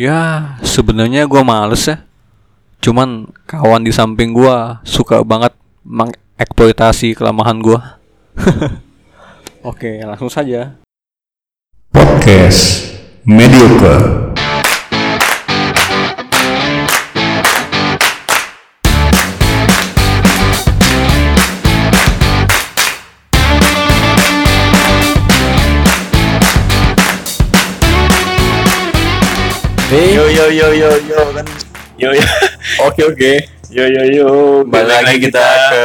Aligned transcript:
Ya, 0.00 0.56
sebenarnya 0.64 1.28
gua 1.28 1.44
males 1.44 1.84
ya. 1.84 2.00
Cuman 2.80 3.28
kawan 3.44 3.84
di 3.84 3.92
samping 3.92 4.32
gua 4.32 4.80
suka 4.80 5.20
banget 5.20 5.52
mengeksploitasi 5.84 7.12
kelemahan 7.12 7.60
gua. 7.60 8.00
Oke, 9.60 10.00
langsung 10.00 10.32
saja. 10.32 10.80
Podcast 11.92 12.96
Mediocre. 13.28 14.29
Yo 29.90 30.30
yo 30.30 30.46
yo 30.54 30.70
yo 30.70 30.90
yo 31.02 31.18
kan. 31.34 31.46
Yo 31.98 32.14
yo. 32.14 32.22
Oke, 32.86 33.02
oke. 33.10 33.32
yo 33.74 33.82
yo 33.90 34.02
yo. 34.06 34.28
Balik 34.62 35.02
lagi 35.02 35.18
kita 35.26 35.42
ke 35.42 35.82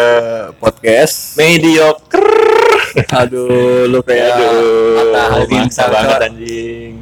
podcast. 0.61 1.33
mediocre. 1.33 3.01
Aduh, 3.09 3.89
lu 3.89 4.05
kayak 4.05 4.37
aduh. 4.37 5.09
Atta 5.09 5.49
maksa 5.49 5.83
banget 5.89 6.21
anjing. 6.21 7.01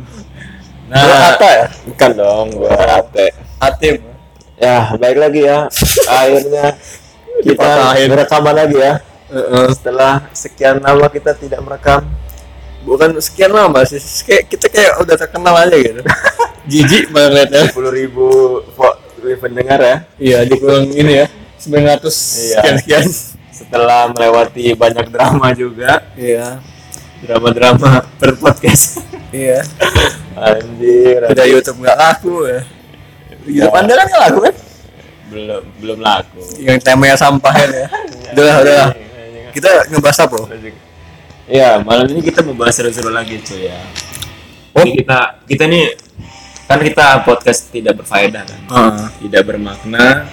Lu 0.88 0.96
Atta 0.96 1.50
ya? 1.52 1.66
bukan 1.92 2.12
dong 2.16 2.48
gua 2.56 2.72
ate 2.72 3.36
Atim. 3.60 3.96
ya 4.56 4.96
balik 4.96 5.20
lagi 5.28 5.42
ya. 5.44 5.68
Akhirnya 6.08 6.80
kita 7.44 7.72
berekaman 8.16 8.56
lagi 8.56 8.80
ya. 8.80 8.94
Setelah 9.76 10.32
sekian 10.32 10.80
lama 10.80 11.12
kita 11.12 11.36
tidak 11.36 11.60
merekam 11.68 12.08
Bukan 12.84 13.16
sekian 13.18 13.52
lama 13.52 13.80
sih, 13.84 14.00
kayak 14.28 14.44
kita 14.48 14.68
kayak 14.68 15.00
udah 15.00 15.16
terkenal 15.16 15.56
aja 15.56 15.76
gitu. 15.76 16.02
Jijik 16.72 17.12
banget 17.12 17.52
ya. 17.52 17.64
sepuluh 17.68 17.92
ribu 17.92 18.28
pendengar 19.40 19.80
ya 19.80 19.98
Iya, 20.16 20.40
dikurang 20.44 20.88
ini 20.92 21.24
ya. 21.24 21.28
900 21.60 22.04
Iya. 22.04 22.60
sekian 22.60 22.76
sekian. 22.80 23.06
setelah 23.54 24.10
melewati 24.10 24.74
banyak 24.74 25.08
drama 25.08 25.52
juga 25.56 26.04
Iya. 26.16 26.60
drama-drama 27.24 28.04
per 28.20 28.36
podcast 28.36 29.00
Iya. 29.32 29.64
anjir 30.34 31.24
Udah 31.30 31.46
YouTube 31.48 31.80
nggak 31.80 31.96
laku 31.96 32.48
ya. 32.48 32.62
YouTube 33.44 33.76
Anda 33.76 33.94
kan 33.96 34.06
nggak 34.08 34.24
laku 34.24 34.40
kan? 34.44 34.56
belum 35.34 35.64
belum 35.82 36.00
laku 36.00 36.42
Yang 36.62 36.80
temanya 36.84 37.16
sampah 37.16 37.54
ya. 37.58 37.88
Udah 38.36 38.44
lah, 38.44 38.56
udah 38.60 38.76
lah. 38.76 38.90
Kita 39.52 39.70
ngebahas 39.88 40.20
apa? 40.28 40.40
Ya 41.46 41.80
malam 41.80 42.08
ini 42.08 42.22
kita 42.22 42.42
mau 42.42 42.54
bahas 42.54 42.74
seru-seru 42.74 43.10
lagi 43.10 43.40
cuy 43.40 43.68
ya 43.68 43.80
Oh. 44.74 44.82
Ini 44.82 44.98
kita 44.98 45.18
kita 45.46 45.64
nih 45.70 45.86
kan 46.66 46.82
kita 46.82 47.22
podcast 47.22 47.70
tidak 47.70 48.02
berfaedah 48.02 48.42
kan 48.42 48.62
Heeh. 48.66 49.06
tidak 49.22 49.46
bermakna 49.46 50.26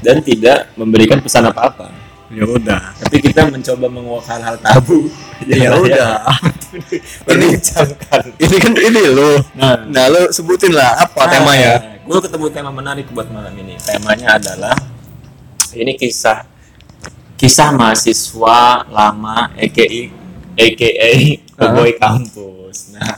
dan 0.00 0.18
tidak 0.20 0.74
memberikan 0.74 1.22
pesan 1.22 1.46
apa-apa 1.46 1.86
Ya 2.30 2.42
udah. 2.42 2.94
tapi 2.96 3.18
kita 3.20 3.46
mencoba 3.46 3.86
menguak 3.86 4.26
hal-hal 4.26 4.58
tabu 4.58 5.06
Ya 5.46 5.70
udah. 5.78 6.18
perbincangkan 7.26 8.34
Ini 8.36 8.56
kan 8.58 8.74
ini 8.74 9.02
lo. 9.08 9.38
nah 9.52 9.78
Nah, 9.82 10.04
lo 10.08 10.30
sebutin 10.30 10.70
lah 10.70 10.98
apa 11.00 11.26
temanya. 11.26 12.02
gue 12.02 12.18
ketemu 12.20 12.46
tema 12.50 12.70
menarik 12.70 13.06
buat 13.08 13.30
malam 13.30 13.54
ini 13.54 13.78
temanya 13.78 14.34
adalah 14.34 14.74
ini 15.70 15.94
kisah 15.94 16.42
kisah 17.34 17.70
mahasiswa 17.70 18.82
lama 18.86 19.54
AKA 19.54 20.18
AKA 20.60 21.10
Cowboy 21.52 21.96
kampus 21.96 22.92
nah 22.92 23.16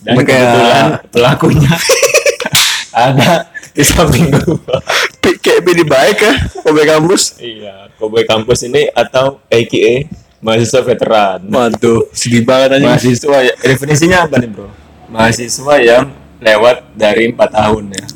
dan 0.00 0.14
Oke. 0.14 0.28
kebetulan 0.28 0.86
pelakunya 1.08 1.72
ada 2.94 3.30
di 3.68 3.82
samping 3.82 4.30
gua 4.32 4.78
Kayak 5.36 5.60
bini 5.62 5.84
baik 5.84 6.18
ya, 6.18 6.32
Kobe 6.58 6.84
kampus. 6.84 7.36
iya 7.36 7.88
Cowboy 7.94 8.24
kampus 8.24 8.64
ini 8.64 8.88
atau 8.88 9.42
AKA 9.46 10.08
mahasiswa 10.38 10.80
veteran 10.82 11.40
Waduh, 11.44 12.08
sedih 12.10 12.40
banget 12.42 12.76
aja. 12.76 12.84
mahasiswa 12.86 13.36
ya 13.42 13.52
definisinya 13.58 14.24
apa 14.24 14.38
nih 14.38 14.48
bro 14.48 14.68
mahasiswa 15.06 15.74
yang 15.78 16.08
lewat 16.38 16.92
dari 16.92 17.28
empat 17.28 17.50
tahun 17.50 17.84
ya 17.90 18.06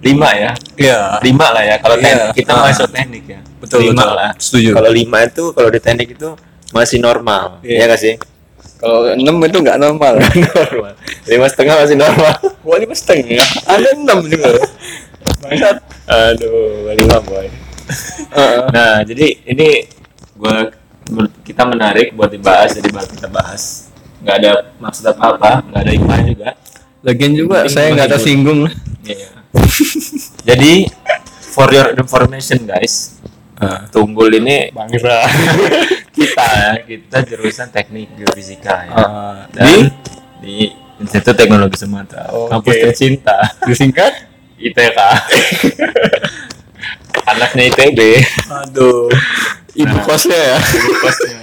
lima 0.00 0.28
ya 0.32 0.52
Iya. 0.74 1.00
lima 1.20 1.46
lah 1.50 1.62
ya 1.62 1.76
kalau 1.76 1.96
Iya. 1.96 2.04
teknik 2.06 2.28
kita 2.34 2.52
Ah. 2.54 2.60
masuk 2.66 2.88
teknik 2.88 3.24
ya 3.26 3.40
Betul, 3.60 3.78
lima 3.82 4.00
betul. 4.00 4.16
lah 4.16 4.30
Setuju. 4.36 4.70
kalau 4.72 4.90
lima 4.90 5.18
itu 5.22 5.44
kalau 5.52 5.68
di 5.68 5.78
teknik 5.78 6.08
itu 6.10 6.30
masih 6.70 6.98
normal 6.98 7.58
Iya. 7.60 7.76
ya 7.76 7.84
nggak 7.86 8.00
sih 8.00 8.14
Kalau 8.76 9.12
enam 9.12 9.36
itu 9.40 9.58
nggak 9.58 9.76
normal. 9.76 10.16
normal 10.56 10.92
lima 11.24 11.46
setengah 11.46 11.74
masih 11.78 11.96
normal 11.96 12.32
Wah, 12.60 12.76
lima 12.76 12.92
setengah. 12.92 13.40
Ada 13.64 13.88
enam 13.92 14.18
juga. 14.24 14.56
Bangsat. 15.40 15.76
aduh 16.06 16.90
lima 16.90 17.16
boy 17.20 17.46
nah 18.70 19.02
jadi 19.02 19.26
ini 19.44 19.84
gua 20.34 20.70
kita 21.42 21.62
menarik 21.64 22.14
buat 22.14 22.30
dibahas 22.30 22.72
jadi 22.72 22.88
bakal 22.88 23.10
kita 23.10 23.28
bahas 23.28 23.62
nggak 24.20 24.36
ada 24.36 24.50
maksud 24.76 25.04
apa 25.06 25.24
apa 25.34 25.50
nggak 25.64 25.80
ada 25.80 25.92
iklan 25.92 26.22
juga 26.26 26.50
Lagian 27.00 27.32
juga 27.32 27.64
Penting 27.64 27.72
saya 27.72 27.88
nggak 27.90 28.08
tersinggung. 28.10 28.60
Iya. 29.02 29.28
jadi 30.44 30.72
for 31.48 31.68
your 31.68 31.92
information 31.94 32.62
guys 32.62 33.19
Tunggul 33.92 34.32
ini 34.36 34.72
Bangsa. 34.72 35.20
kita 36.16 36.50
kita 36.84 37.16
jurusan 37.24 37.68
teknik 37.68 38.08
geofisika 38.16 38.88
ya. 38.88 38.94
Ah, 38.94 39.38
Dan 39.52 39.92
di 40.40 40.72
Institut 41.00 41.36
Teknologi 41.36 41.76
Sumatera. 41.76 42.28
Oke. 42.28 42.48
Kampus 42.50 42.76
tercinta 42.80 43.36
Disingkat? 43.64 44.12
ITK. 44.64 44.98
Anaknya 47.24 47.62
ITB. 47.68 47.98
Aduh. 48.48 49.08
Ibu 49.72 49.96
Nah. 49.96 50.04
kosnya 50.04 50.36
ya. 50.36 50.58
Kosnya. 51.00 51.36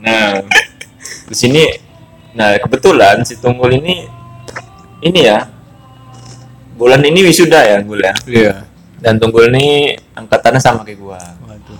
Nah, 0.00 0.40
di 1.28 1.36
sini 1.36 1.62
nah 2.32 2.54
kebetulan 2.56 3.26
si 3.26 3.34
Tunggul 3.34 3.74
ini 3.82 4.06
ini 5.02 5.20
ya 5.26 5.42
bulan 6.78 7.02
ini 7.02 7.26
wisuda 7.26 7.58
ya 7.62 7.78
Gul 7.82 8.00
ya. 8.02 8.14
Iya. 8.26 8.54
Dan 8.98 9.16
Tunggul 9.16 9.54
ini 9.54 9.94
angkatannya 10.12 10.58
sama 10.58 10.82
kayak 10.82 10.98
gua. 10.98 11.18
Waduh. 11.46 11.78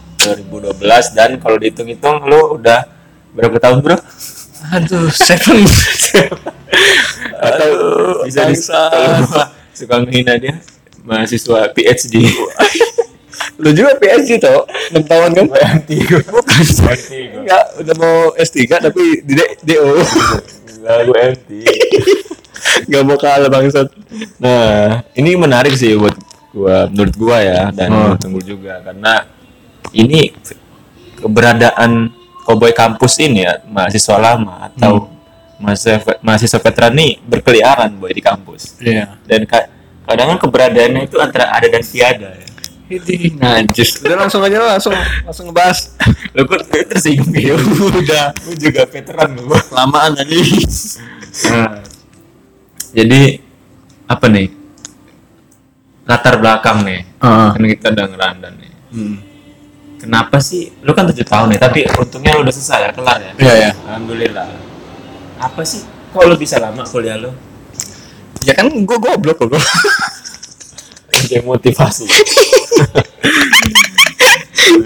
2012 0.75 1.17
dan 1.17 1.39
kalau 1.39 1.57
dihitung-hitung 1.57 2.23
lu 2.25 2.55
udah 2.55 2.87
berapa 3.35 3.59
tahun, 3.59 3.83
Bro? 3.83 3.97
Aduh, 4.71 5.09
seven. 5.09 5.63
atau 7.39 7.71
bisa 8.27 8.43
di 8.45 8.55
bangsat. 8.55 8.91
kalau 8.91 9.19
gua 9.25 9.45
suka 9.71 9.95
menghina 10.03 10.35
dia 10.37 10.59
mahasiswa 11.03 11.71
PhD 11.71 12.15
Lu 13.59 13.71
juga 13.71 13.95
PSG 13.95 14.39
toh? 14.39 14.67
6 14.91 15.03
tahun 15.07 15.31
kan? 15.35 15.47
BMT 15.47 15.91
Bukan. 16.27 16.63
Enggak, 17.39 17.65
udah 17.79 17.95
mau 17.95 18.17
S3 18.35 18.59
tapi 18.83 19.23
di 19.23 19.35
D- 19.35 19.59
DO. 19.63 19.95
lagu 20.83 21.11
MT 21.11 21.51
Enggak 22.87 23.03
mau 23.03 23.15
kalah 23.15 23.47
bangsat. 23.47 23.91
nah 24.39 25.03
ini 25.15 25.35
menarik 25.35 25.75
sih 25.75 25.95
buat 25.95 26.15
gua 26.51 26.89
menurut 26.89 27.15
gua 27.15 27.37
ya 27.39 27.61
dan 27.71 27.89
Hmm. 27.89 27.97
menurut 27.99 28.19
Tunggul 28.19 28.45
juga 28.45 28.81
karena 28.81 29.13
ini 29.91 30.33
keberadaan 31.17 32.13
Cowboy 32.45 32.73
kampus 32.73 33.21
ini 33.21 33.45
ya 33.45 33.61
mahasiswa 33.65 34.17
lama 34.17 34.73
atau 34.73 35.13
mahasiswa, 35.59 36.17
mahasiswa 36.21 36.59
veteran 36.59 36.93
nih 36.95 37.21
berkeliaran 37.21 37.93
boy 37.95 38.09
di 38.09 38.23
kampus 38.23 38.81
Iya. 38.81 39.21
dan 39.25 39.45
ka- 39.45 39.69
kadang 40.05 40.33
kan 40.33 40.39
keberadaannya 40.41 41.05
itu 41.05 41.21
antara 41.21 41.53
ada 41.53 41.67
dan 41.67 41.83
tiada 41.83 42.31
ya 42.33 42.47
Ini 42.89 43.37
najis. 43.37 44.01
Udah 44.01 44.17
langsung 44.17 44.41
aja 44.41 44.57
lah, 44.57 44.81
langsung 44.81 44.97
langsung 45.21 45.53
ngebahas. 45.53 45.93
Lo 46.33 46.49
kok 46.49 46.65
tersinggung 46.73 47.37
ya? 47.37 47.53
Udah, 47.53 48.33
gue 48.33 48.57
juga 48.57 48.89
veteran 48.89 49.37
gue. 49.37 49.61
Lamaan 49.69 50.17
tadi. 50.17 50.41
Nah, 51.53 51.85
jadi 52.89 53.45
apa 54.09 54.27
nih? 54.33 54.49
Latar 56.09 56.41
belakang 56.41 56.89
nih. 56.89 57.05
Heeh. 57.21 57.49
Kan 57.53 57.65
kita 57.69 57.87
udah 57.93 58.07
ngerandan 58.09 58.55
nih. 58.57 58.73
Hmm. 58.97 59.17
Kenapa 60.01 60.41
sih? 60.41 60.73
Lu 60.81 60.97
kan 60.97 61.05
tujuh 61.11 61.27
tahun 61.27 61.53
nih, 61.53 61.61
tapi 61.61 61.85
untungnya 61.85 62.33
lu 62.39 62.47
udah 62.47 62.55
selesai 62.55 62.89
ya, 62.89 62.91
kelar 62.97 63.19
ya. 63.21 63.33
Iya, 63.37 63.53
iya. 63.61 63.71
Alhamdulillah. 63.93 64.47
Apa 65.37 65.63
sih? 65.69 65.85
Kok 66.17 66.25
lu 66.25 66.41
bisa 66.41 66.57
lama 66.57 66.81
kuliah 66.89 67.21
lu? 67.21 67.29
Ya 68.41 68.57
kan 68.57 68.73
gua 68.89 68.97
goblok. 68.97 69.37
Kayak 71.29 71.45
motivasi. 71.45 72.09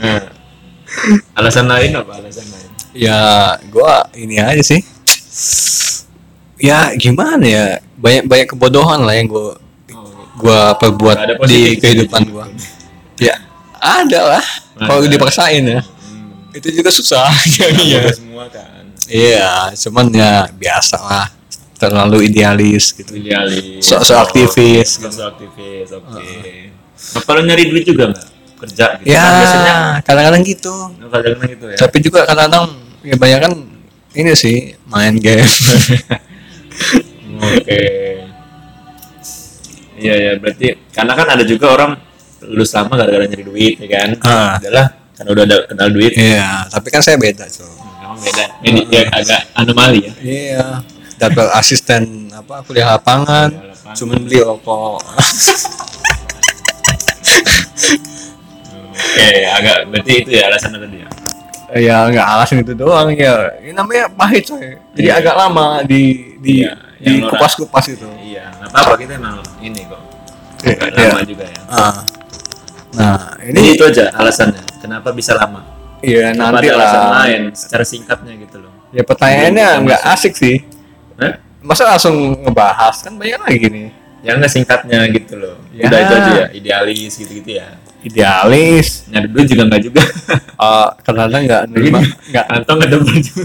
nah, 0.01 0.33
alasan 1.39 1.71
lain 1.71 1.93
apa 1.93 2.19
alasan 2.19 2.47
lain? 2.49 2.69
ya 2.97 3.21
gua 3.71 4.09
ini 4.19 4.43
aja 4.43 4.65
sih. 4.65 4.81
Ya 6.59 6.91
gimana 6.99 7.47
ya? 7.47 7.67
Banyak 8.01 8.25
banyak 8.27 8.47
kebodohan 8.57 9.07
lah 9.07 9.15
yang 9.15 9.31
gua 9.31 9.62
gua 10.43 10.75
perbuat 10.75 11.17
di 11.47 11.79
kehidupan 11.79 12.23
gua. 12.29 12.51
Ya 13.17 13.39
ada 13.79 14.37
lah. 14.37 14.45
Kalau 14.75 15.07
dipaksain 15.07 15.63
ya. 15.63 15.79
Hmm, 15.81 16.51
Itu 16.51 16.69
juga 16.69 16.91
susah. 16.91 17.31
iya. 17.55 17.67
Iya. 17.71 18.01
semua 18.11 18.51
kan. 18.51 18.83
Iya, 19.07 19.51
cuman 19.79 20.11
ya 20.11 20.51
biasa 20.51 20.99
lah. 20.99 21.29
terlalu 21.75 22.31
idealis 22.31 22.95
gitu 22.95 23.11
Idealis. 23.13 23.83
So-so 23.83 24.15
aktivis, 24.15 25.03
Oh, 25.03 25.11
So-so 25.11 25.35
aktivis. 25.35 25.91
Oke. 25.91 26.71
Apa 27.19 27.31
lu 27.35 27.43
nyari 27.43 27.67
duit 27.67 27.83
juga 27.83 28.15
nggak? 28.15 28.27
Kerja 28.63 28.87
gitu. 29.03 29.11
ya 29.11 29.19
Kan 29.19 29.33
biasanya 29.35 29.75
kadang-kadang 30.07 30.43
gitu 30.47 30.75
kadang-kadang 31.03 31.51
gitu 31.51 31.67
ya. 31.67 31.77
tapi 31.77 31.97
juga 31.99 32.23
kadang-kadang 32.23 32.65
ya 33.03 33.19
banyak 33.19 33.39
kan 33.43 33.53
ini 34.15 34.31
sih 34.39 34.57
main 34.87 35.19
game 35.19 35.43
Oke. 37.43 38.22
Iya 40.03 40.15
ya, 40.19 40.33
berarti 40.37 40.67
karena 40.91 41.13
kan 41.13 41.27
ada 41.29 41.45
juga 41.45 41.67
orang 41.71 41.91
lulus 42.43 42.71
lama 42.73 42.93
gara-gara 42.93 43.23
nyari 43.23 43.45
duit 43.45 43.75
ya 43.79 43.89
kan. 43.89 44.09
Ah. 44.21 44.59
Adalah 44.59 44.87
karena 45.13 45.31
udah 45.31 45.45
ada 45.45 45.57
kenal 45.65 45.89
duit. 45.89 46.13
iya 46.13 46.67
tapi 46.67 46.89
kan 46.89 46.99
saya 46.99 47.15
beda 47.17 47.47
cuy 47.47 47.71
Memang 48.03 48.19
beda. 48.19 48.45
Ini 48.61 48.81
ya 48.89 49.03
agak 49.09 49.41
anomali 49.55 50.01
ya. 50.03 50.13
iya 50.21 50.67
dapat 51.15 51.47
asisten 51.55 52.27
apa 52.29 52.67
kuliah 52.67 52.91
lapangan 52.91 53.55
Kuliah 53.55 53.71
lapangan. 53.71 53.95
cuman 53.95 54.19
beli 54.21 54.39
rokok 54.41 54.99
Oke, 58.93 59.29
agak 59.47 59.77
berarti 59.89 60.13
itu 60.19 60.31
ya 60.33 60.43
alasannya 60.49 60.79
tadi 60.81 60.97
ya. 60.99 61.09
ya 61.73 61.97
nggak 62.05 62.27
alasan 62.29 62.57
itu 62.61 62.73
doang 62.75 63.09
ya 63.13 63.49
ini 63.59 63.73
namanya 63.73 64.05
pahit 64.11 64.45
coy 64.45 64.77
jadi 64.93 65.09
Iya. 65.09 65.13
agak 65.21 65.35
lama 65.39 65.67
di 65.83 66.03
di 66.39 66.55
Iya, 66.61 66.73
di 67.03 67.19
yang 67.19 67.27
kupas 67.27 67.53
kupas 67.59 67.85
itu 67.91 68.07
Iya, 68.23 68.47
nggak 68.55 68.71
apa-apa 68.71 68.95
kita 68.97 69.13
emang 69.19 69.37
ini 69.59 69.81
kok. 69.85 70.01
Iya, 70.63 70.77
Agak 70.79 70.95
iya. 70.97 71.11
lama 71.11 71.23
juga 71.27 71.45
ya. 71.45 71.61
ah. 71.69 71.95
nah 72.93 73.17
Ini 73.43 73.59
ini 73.59 73.69
itu 73.75 73.83
aja 73.83 74.05
alasannya. 74.15 74.63
Kenapa 74.79 75.11
bisa 75.11 75.35
lama? 75.35 75.61
iya 76.01 76.35
Kenapa 76.35 76.59
nanti 76.59 76.67
ada 76.67 76.77
alasan 76.79 76.99
lah 76.99 77.11
lain 77.23 77.43
secara 77.55 77.85
singkatnya 77.87 78.33
gitu 78.35 78.57
loh. 78.59 78.73
ya 78.91 79.03
pertanyaannya 79.03 79.67
nggak 79.87 80.03
asik 80.11 80.35
sih 80.35 80.67
Hah? 81.15 81.39
masa 81.63 81.87
langsung 81.87 82.35
ngebahas 82.43 82.99
kan 83.01 83.15
banyak 83.15 83.39
lagi 83.39 83.67
nih 83.71 83.89
Ya 84.23 84.39
nggak 84.39 84.51
singkatnya 84.51 85.03
gitu 85.11 85.35
loh. 85.35 85.59
Ya. 85.75 85.87
Udah 85.91 85.99
itu 85.99 86.13
aja 86.15 86.31
ya, 86.31 86.47
idealis 86.55 87.13
gitu-gitu 87.19 87.59
ya. 87.59 87.75
idealis 88.03 89.07
Nyari 89.11 89.27
duit 89.31 89.47
juga 89.51 89.63
nggak 89.67 89.83
juga. 89.83 90.03
uh, 90.59 90.95
kadang-kadang 91.03 91.43
nggak 91.51 91.63
nerima 91.71 91.99
nggak 92.31 92.45
Kantong 92.51 92.77
nggak 92.83 92.91
juga. 92.95 93.43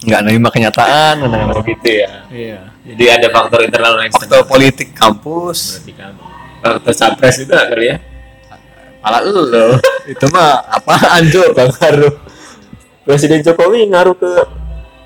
Nggak 0.00 0.20
nerima 0.22 0.48
kenyataan 0.48 1.14
Oh 1.20 1.58
gitu 1.60 1.90
ya. 1.90 2.10
iya 2.28 2.58
Jadi 2.84 3.04
ada 3.10 3.28
faktor 3.28 3.60
internal 3.60 3.94
dan 3.94 4.08
faktor 4.08 4.24
eksternal. 4.38 4.46
politik 4.46 4.88
kampus 4.92 5.58
Berarti 5.76 5.92
kan 5.92 6.12
faktor 6.60 6.92
capres 6.94 7.36
itu 7.36 7.50
nggak 7.50 7.68
kali 7.68 7.86
ya? 7.86 7.96
malah 8.98 9.22
lo 9.22 9.78
itu 10.04 10.26
mah 10.28 10.58
apa 10.64 10.94
anjur 11.14 11.50
bang 11.52 11.70
Ngaruh. 11.70 12.14
Presiden 13.00 13.40
Jokowi 13.40 13.86
ngaruh 13.86 14.12
ke 14.12 14.30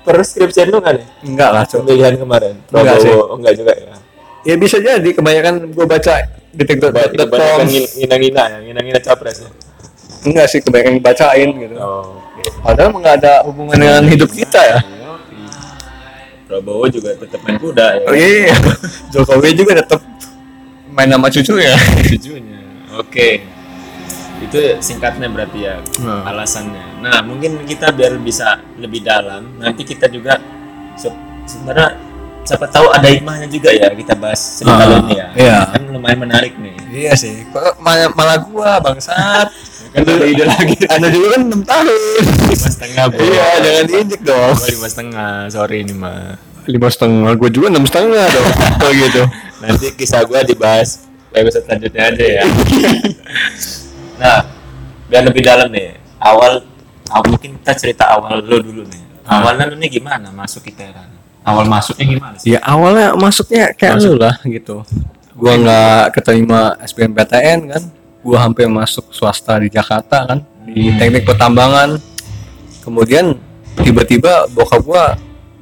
preskripsian 0.03 0.67
lu 0.67 0.77
nggak 0.77 0.93
nih? 0.93 1.07
enggak 1.23 1.49
lah 1.49 1.63
coba 1.63 1.81
Pemilihan 1.85 2.15
kemarin. 2.15 2.53
Enggak 2.67 2.97
sih. 2.99 3.11
Enggak 3.13 3.53
juga 3.55 3.71
ya. 3.71 3.95
ya 4.43 4.55
bisa 4.57 4.77
jadi 4.77 5.09
kebanyakan 5.09 5.53
gue 5.69 5.85
baca 5.85 6.15
di 6.49 6.63
Kebanyakan 6.63 7.09
tiktok.com 7.15 7.65
ngina-ngina 7.95 8.43
ya, 8.43 8.57
ngina-ngina 8.61 8.99
capres 8.99 9.37
ya. 9.39 9.49
enggak 10.21 10.45
sih 10.47 10.59
kebanyakan 10.59 10.93
dibacain 10.95 11.49
gitu 11.55 11.75
Oh. 11.75 12.19
Padahal 12.59 12.89
nggak 12.93 13.15
ada 13.17 13.33
hubungan 13.43 13.75
dengan 13.75 14.03
hidup 14.05 14.29
kita 14.29 14.59
ya 14.59 14.79
Prabowo 16.43 16.85
juga 16.85 17.15
tetap 17.15 17.39
main 17.41 17.57
kuda 17.57 17.85
ya. 17.95 18.05
oh 18.05 18.13
iya 18.13 18.53
Jokowi 19.09 19.51
juga 19.53 19.73
tetap 19.75 20.01
main 20.87 21.07
nama 21.07 21.25
cucu 21.25 21.57
ya 21.57 21.73
Tujuannya. 22.05 22.59
Oke. 22.93 23.41
Itu 24.39 24.59
singkatnya 24.77 25.25
berarti 25.27 25.59
ya 25.63 25.79
Hmm. 25.97 26.21
alasannya. 26.21 27.01
Nah, 27.01 27.23
mungkin 27.23 27.63
kita 27.63 27.89
biar 27.89 28.19
bisa 28.19 28.45
lebih 28.75 29.01
dalam, 29.01 29.55
nanti 29.55 29.81
kita 29.81 30.05
juga 30.05 30.37
se- 30.93 31.15
sebenarnya 31.47 31.95
siapa 32.43 32.67
tahu 32.67 32.91
ada 32.91 33.07
hikmahnya 33.07 33.47
juga 33.47 33.71
ya 33.71 33.87
kita 33.89 34.13
bahas 34.13 34.59
cerita 34.59 34.77
Ah, 34.77 34.85
lo 34.85 34.95
ini 35.01 35.13
ya. 35.15 35.27
iya. 35.33 35.57
Kan 35.71 35.89
lumayan 35.89 36.19
menarik 36.21 36.53
nih. 36.55 36.75
iya 36.93 37.15
sih 37.15 37.47
kok 37.49 37.79
malah, 37.79 38.11
malah 38.13 38.37
gua 38.43 38.77
bangsat 38.77 39.47
Kan 39.93 40.01
ada 40.03 40.25
ide 40.25 40.41
lagi. 40.43 40.73
anda 40.89 41.07
juga 41.07 41.27
kan 41.37 41.41
6 41.47 41.69
tahun 41.69 41.85
Lima 42.49 42.67
setengah 42.67 43.03
bro. 43.07 43.21
iya 43.21 43.47
jangan 43.61 43.83
diinjek 43.85 44.21
dong 44.21 44.53
Gua 44.53 44.67
lima 44.67 44.87
setengah. 44.89 45.31
Sorry 45.47 45.77
ini 45.81 45.93
mah. 45.93 46.33
lima 46.63 46.87
setengah 46.87 47.31
gue 47.35 47.49
juga 47.51 47.67
enam 47.69 47.83
setengah 47.83 48.25
dong 48.25 48.47
kalau 48.79 48.93
gitu 48.95 49.23
Nanti 49.59 49.85
kisah 49.93 50.23
gua 50.23 50.41
dibahas 50.41 51.05
episode 51.29 51.63
selanjutnya 51.63 52.03
aja 52.09 52.25
ya. 52.29 52.43
nah, 54.15 54.39
biar 55.07 55.23
lebih 55.25 55.41
dalam 55.41 55.65
nih. 55.69 55.97
Awal, 56.17 56.61
mungkin 57.25 57.57
kita 57.57 57.73
cerita 57.73 58.05
awal 58.07 58.37
lo 58.37 58.61
dulu 58.61 58.85
nih. 58.85 59.01
Ah. 59.25 59.41
Awalnya 59.41 59.71
lu 59.71 59.75
nih 59.75 59.89
gimana 59.91 60.29
masuk 60.29 60.67
ITERA? 60.67 61.03
Awal 61.43 61.65
masuknya 61.67 62.05
gimana 62.07 62.35
sih? 62.39 62.55
ya 62.55 62.59
awalnya 62.63 63.07
masuknya 63.15 63.73
kayak 63.75 63.99
lu 63.99 64.15
lah 64.15 64.35
gitu 64.47 64.79
gua 65.35 65.53
nggak 65.59 66.15
keterima 66.15 66.77
SBMPTN 66.79 67.59
kan 67.67 67.83
gua 68.23 68.47
hampir 68.47 68.65
masuk 68.71 69.11
swasta 69.11 69.59
di 69.59 69.67
Jakarta 69.69 70.23
kan 70.25 70.39
di 70.65 70.89
teknik 70.95 71.27
pertambangan 71.27 71.99
kemudian 72.81 73.35
tiba-tiba 73.83 74.47
bokap 74.49 74.81
gua 74.81 75.03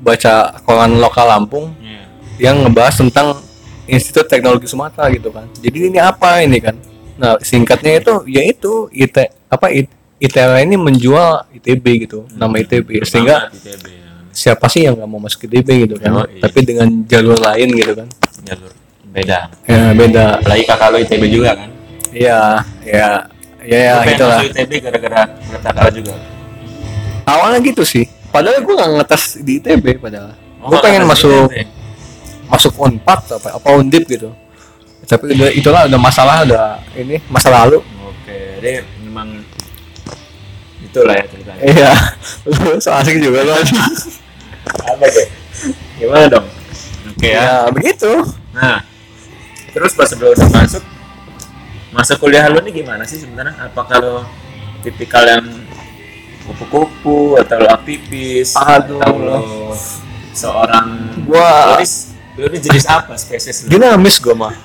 baca 0.01 0.57
koran 0.65 0.97
lokal 0.97 1.29
Lampung 1.29 1.73
Iya. 1.77 2.01
yang 2.41 2.55
ngebahas 2.65 2.97
tentang 2.97 3.37
Institut 3.85 4.25
Teknologi 4.25 4.65
Sumatera 4.65 5.11
gitu 5.13 5.29
kan. 5.29 5.45
Jadi 5.61 5.91
ini 5.93 5.99
apa 6.01 6.41
ini 6.41 6.57
kan? 6.57 6.73
Nah 7.21 7.37
singkatnya 7.43 8.01
itu 8.01 8.13
yaitu 8.25 8.89
IT 8.89 9.13
apa 9.45 9.69
IT, 9.69 9.89
ITERA 10.17 10.63
ini 10.65 10.77
menjual 10.77 11.45
ITB 11.53 12.09
gitu, 12.09 12.25
nama 12.33 12.55
ITB 12.57 13.03
sehingga 13.05 13.49
ITB 13.53 13.85
ya. 13.89 14.09
siapa 14.31 14.65
sih 14.71 14.85
yang 14.89 14.97
nggak 14.97 15.09
mau 15.09 15.19
masuk 15.21 15.45
ITB 15.45 15.69
gitu 15.89 15.95
kan? 16.01 16.11
Oh, 16.13 16.25
iya. 16.25 16.41
Tapi 16.45 16.59
dengan 16.65 16.87
jalur 17.05 17.37
lain 17.37 17.67
gitu 17.77 17.93
kan? 17.93 18.07
jalur 18.41 18.71
beda. 19.11 19.39
Ya 19.69 19.81
beda. 19.93 20.25
Apalagi 20.41 20.63
kakak 20.65 20.87
lo 20.89 20.97
ITB 20.97 21.23
juga 21.29 21.51
kan? 21.57 21.69
Iya, 22.11 22.67
ya, 22.83 23.07
ya, 23.63 23.79
ya 23.79 23.93
itulah. 24.11 24.39
masuk 24.43 24.51
ITB 24.51 24.71
gara-gara 24.83 25.21
lo 25.51 25.89
juga. 25.95 26.13
Awalnya 27.23 27.59
gitu 27.63 27.83
sih. 27.87 28.05
Padahal 28.31 28.63
gue 28.63 28.73
nggak 28.75 28.91
ngetes 28.99 29.23
di 29.43 29.63
ITB 29.63 29.85
padahal. 29.99 30.35
Oh, 30.61 30.69
gue 30.69 30.79
pengen 30.83 31.07
masuk 31.07 31.51
masuk 32.51 32.75
unpad 32.79 33.19
apa 33.39 33.49
apa 33.57 33.67
undip 33.79 34.03
gitu. 34.07 34.35
Tapi 35.07 35.33
udah 35.33 35.49
itulah 35.55 35.81
udah 35.87 35.99
masalah 35.99 36.43
udah 36.43 36.83
ini 36.99 37.17
masa 37.31 37.49
lalu. 37.49 37.79
Oke, 38.05 38.59
jadi 38.59 38.83
memang 39.03 39.41
itulah 40.83 41.15
ya 41.15 41.25
ceritanya. 41.31 41.61
Iya, 41.63 41.91
lu 42.51 42.79
so 42.83 42.91
asik 42.91 43.17
juga 43.23 43.47
lu. 43.47 43.55
Apa 44.91 45.05
deh? 45.07 45.27
Gimana 45.97 46.25
dong? 46.27 46.47
Oke 47.11 47.27
ya. 47.31 47.41
ya 47.41 47.55
begitu. 47.73 48.11
Nah, 48.53 48.83
terus 49.73 49.95
pas 49.95 50.07
sebelum 50.07 50.35
udah 50.37 50.49
masuk, 50.51 50.83
masa 51.91 52.15
kuliah 52.15 52.47
lu 52.47 52.59
nih 52.61 52.83
gimana 52.83 53.03
sih 53.03 53.19
sebenarnya? 53.19 53.55
Apa 53.61 53.81
kalau 53.85 54.23
tipikal 54.81 55.23
yang 55.23 55.45
kupu-kupu 56.43 57.37
atau 57.37 57.57
lo 57.59 57.69
aktivis? 57.69 58.55
Aduh. 58.55 58.99
Atau 58.99 59.13
lo 59.15 59.39
seorang 60.31 60.87
Gua- 61.27 61.75
lu, 61.75 61.83
nih- 61.83 62.03
lu 62.37 62.45
nih 62.49 62.61
jenis 62.61 62.85
apa 62.87 63.13
spesies 63.15 63.67
lu? 63.67 63.69
Dinamis 63.69 64.17
gua 64.17 64.35
mah. 64.47 64.53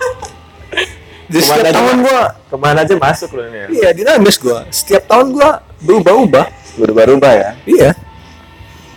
Di 1.26 1.42
Ke 1.42 1.50
mana 1.50 1.58
setiap 1.58 1.66
aja, 1.66 1.74
tahun 1.74 1.96
gua 2.06 2.22
Ke 2.46 2.54
mana 2.56 2.78
aja 2.80 2.94
masuk 2.94 3.30
lu 3.34 3.42
nih? 3.50 3.64
iya 3.74 3.88
dinamis 3.90 4.36
gua. 4.38 4.62
Setiap 4.70 5.02
tahun 5.06 5.34
gua 5.34 5.58
berubah-ubah. 5.82 6.46
Berubah-ubah 6.78 7.32
ya? 7.34 7.50
Iya. 7.66 7.90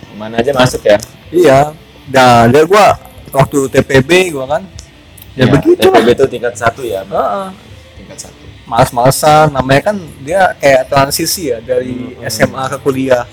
Ke 0.00 0.14
mana 0.14 0.38
aja 0.38 0.52
masuk 0.54 0.82
ya? 0.82 0.96
Iya. 1.28 1.58
Dan 2.06 2.54
dia 2.54 2.62
gua 2.62 2.94
waktu 3.30 3.66
TPB 3.68 4.30
gua 4.30 4.46
kan. 4.46 4.62
Ya, 5.34 5.46
begitu 5.46 5.78
TPB 5.80 6.06
itu 6.12 6.26
tingkat 6.28 6.54
satu 6.54 6.82
ya? 6.82 7.02
Heeh. 7.02 7.48
Males-malesan 8.70 9.50
namanya 9.50 9.90
kan 9.90 9.96
dia 10.20 10.54
kayak 10.56 10.86
transisi 10.86 11.50
ya 11.50 11.58
dari 11.58 12.14
Hmm. 12.14 12.22
SMA 12.24 12.64
ke 12.68 12.78
kuliah. 12.78 13.26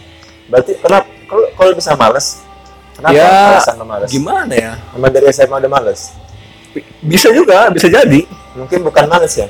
Berarti 0.47 0.73
kenapa 0.75 1.05
kalau 1.23 1.45
kalau 1.53 1.71
bisa 1.71 1.93
males? 1.93 2.41
Kenapa 2.91 3.13
Ya, 3.13 3.29
alasan 3.53 3.77
males? 3.79 4.09
Gimana 4.09 4.49
ya? 4.51 4.73
Emang 4.91 5.13
dari 5.13 5.29
SMA 5.29 5.55
udah 5.55 5.69
males? 5.69 6.17
Bisa 6.99 7.29
juga, 7.29 7.69
bisa 7.69 7.85
jadi. 7.85 8.25
Mungkin 8.53 8.81
bukan 8.81 9.05
males 9.05 9.37
ya? 9.37 9.45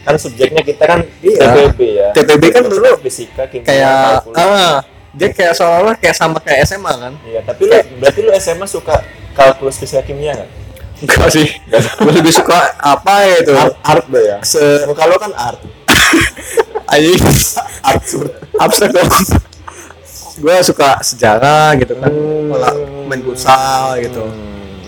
Kan 0.00 0.16
subjeknya 0.16 0.62
kita 0.62 0.88
kan 0.88 1.04
Iya. 1.20 1.44
TPB 1.44 1.80
ya. 1.92 2.08
TPB 2.16 2.42
kan 2.48 2.62
Ilmu 2.64 2.72
dulu 2.72 2.88
fisika, 3.04 3.44
kimia, 3.44 3.68
Kayak 3.68 4.24
kalkulus. 4.24 4.36
ah, 4.40 4.76
dia 5.12 5.28
kayak 5.28 5.52
seolah-olah 5.52 5.94
kayak 5.94 6.16
sama 6.16 6.38
kayak 6.40 6.64
SMA 6.64 6.88
kan? 6.90 7.12
Iya, 7.22 7.40
tapi 7.44 7.68
lu 7.68 7.76
berarti 8.00 8.20
lu 8.22 8.32
SMA 8.34 8.64
suka 8.64 9.04
kalkulus 9.36 9.76
fisika 9.76 10.00
kimia 10.00 10.32
kan? 10.34 10.48
Enggak 11.00 11.30
sih. 11.32 11.46
Gue 12.04 12.12
lebih 12.12 12.32
suka 12.32 12.76
apa 12.76 13.24
ya 13.24 13.36
itu? 13.40 13.52
Art, 13.56 13.74
art 13.82 14.04
lo 14.08 14.20
ya. 14.20 14.38
Se 14.44 14.84
lo 14.84 15.16
kan 15.16 15.32
art. 15.32 15.60
anjing 16.92 17.16
Absurd. 17.80 18.30
abstrak 18.58 18.90
dong. 18.92 19.08
Gue 20.40 20.54
suka 20.64 21.00
sejarah 21.00 21.76
gitu 21.76 21.96
kan. 21.96 22.10
Hmm. 22.12 22.50
Pola 22.52 22.70
main 23.08 23.20
futsal 23.24 23.96
gitu. 24.00 24.24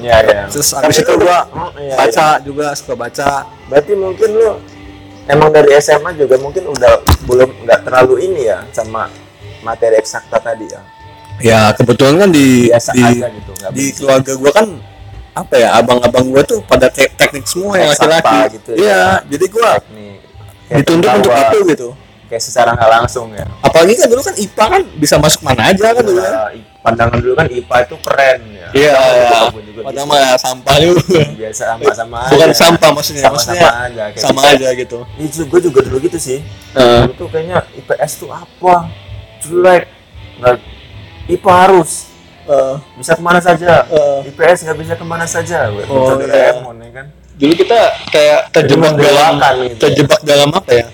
Iya, 0.02 0.16
iya. 0.26 0.42
Terus 0.50 0.74
Tapi 0.74 0.90
abis 0.90 0.98
itu 1.06 1.12
lu- 1.14 1.22
gua 1.22 1.46
Hmm, 1.46 1.70
iya, 1.78 1.94
baca 1.94 2.26
juga 2.42 2.66
suka 2.74 2.94
baca. 2.98 3.46
Berarti 3.70 3.92
mungkin 3.94 4.28
lu 4.34 4.50
emang 5.30 5.54
dari 5.54 5.78
SMA 5.78 6.10
juga 6.18 6.34
mungkin 6.42 6.66
udah 6.66 6.98
belum 7.24 7.62
nggak 7.62 7.80
terlalu 7.86 8.26
ini 8.26 8.50
ya 8.50 8.66
sama 8.74 9.06
materi 9.62 9.94
eksakta 10.02 10.42
tadi 10.42 10.66
ya. 10.66 10.82
ya 11.38 11.60
kebetulan 11.74 12.18
kan 12.26 12.30
di 12.34 12.66
biasa 12.66 12.90
di, 12.92 13.02
aja 13.02 13.26
gitu 13.30 13.52
di 13.70 13.84
keluarga 13.94 14.32
gua 14.34 14.50
kan 14.52 14.66
apa 15.32 15.54
ya 15.56 15.68
abang-abang 15.74 16.28
gua 16.28 16.42
tuh 16.42 16.60
pada 16.60 16.92
te- 16.92 17.08
teknik 17.10 17.48
semua 17.48 17.80
yang 17.80 17.88
laki-laki. 17.88 18.60
gitu 18.60 18.70
ya. 18.72 18.78
iya 18.78 19.02
jadi 19.26 19.46
Kayak 19.48 20.78
dituntut 20.84 21.10
untuk 21.16 21.32
itu 21.32 21.58
gitu. 21.68 21.88
kayak 22.28 22.42
secara 22.42 22.70
nggak 22.72 22.90
langsung 22.90 23.28
ya. 23.32 23.44
Apalagi 23.60 23.92
kan 23.94 24.08
dulu 24.08 24.20
kan 24.20 24.34
IPA 24.36 24.64
kan 24.68 24.82
bisa 24.96 25.14
masuk 25.16 25.40
mana 25.40 25.68
aja 25.68 25.92
kan 25.92 26.00
dulu 26.00 26.20
ya 26.20 26.32
pandangan 26.82 27.18
dulu 27.20 27.32
kan 27.32 27.46
IPA 27.46 27.76
itu 27.84 27.96
keren 28.02 28.38
ya. 28.50 28.68
Iya 28.72 28.92
Gua 29.52 29.62
juga 29.62 29.80
padahal 29.84 30.06
bisa. 30.08 30.16
mah 30.16 30.36
sampah 30.36 30.74
juga. 30.80 31.20
Biasa 31.32 31.62
sama-sama 31.70 32.18
bukan 32.28 32.48
aja. 32.48 32.56
sampah 32.56 32.90
maksudnya 32.90 33.22
sama-sama 33.22 33.36
maksudnya 33.54 33.70
aja 33.84 34.04
kayak 34.10 34.20
sama 34.24 34.40
gitu. 34.40 34.52
aja 34.52 34.68
gitu. 34.74 34.98
Itu 35.16 35.40
gue 35.46 35.60
juga 35.62 35.80
dulu 35.84 35.96
gitu 36.02 36.18
sih. 36.18 36.38
Heeh. 36.72 37.00
dulu 37.04 37.12
tuh 37.14 37.28
kayaknya 37.28 37.58
IPS 37.72 38.12
tuh 38.18 38.30
apa? 38.32 38.74
Jelek. 39.40 39.84
Nggak 40.36 40.56
IPA 41.28 41.52
harus 41.54 41.90
Heeh. 42.42 42.74
bisa 42.96 43.12
ke 43.14 43.22
mana 43.22 43.38
saja. 43.38 43.86
Heeh. 43.86 44.28
IPS 44.28 44.58
nggak 44.66 44.78
bisa 44.78 44.94
ke 44.94 45.04
mana 45.04 45.24
saja. 45.24 45.70
Gue 45.70 45.84
Oh, 45.86 46.18
Bisa 46.18 46.26
iya. 46.26 46.50
Doraemon, 46.52 46.76
ya 46.78 46.90
kan? 46.92 47.06
Dulu 47.32 47.52
kita 47.56 47.78
kayak 48.08 48.40
terjebak 48.50 48.92
Jadi 48.92 49.02
dalam 49.02 49.32
gitu 49.34 49.46
ya. 49.64 49.78
terjebak 49.80 50.20
dalam 50.22 50.48
apa 50.50 50.70
ya? 50.70 50.86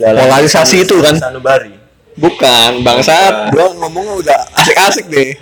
Polarisasi 0.00 0.76
itu 0.82 0.96
kan? 0.98 1.12
sanubari 1.14 1.76
bukan 2.16 2.80
bangsat 2.80 3.52
gua 3.52 3.72
ngomongnya 3.76 4.14
udah 4.18 4.38
asik-asik 4.56 5.08
deh. 5.08 5.36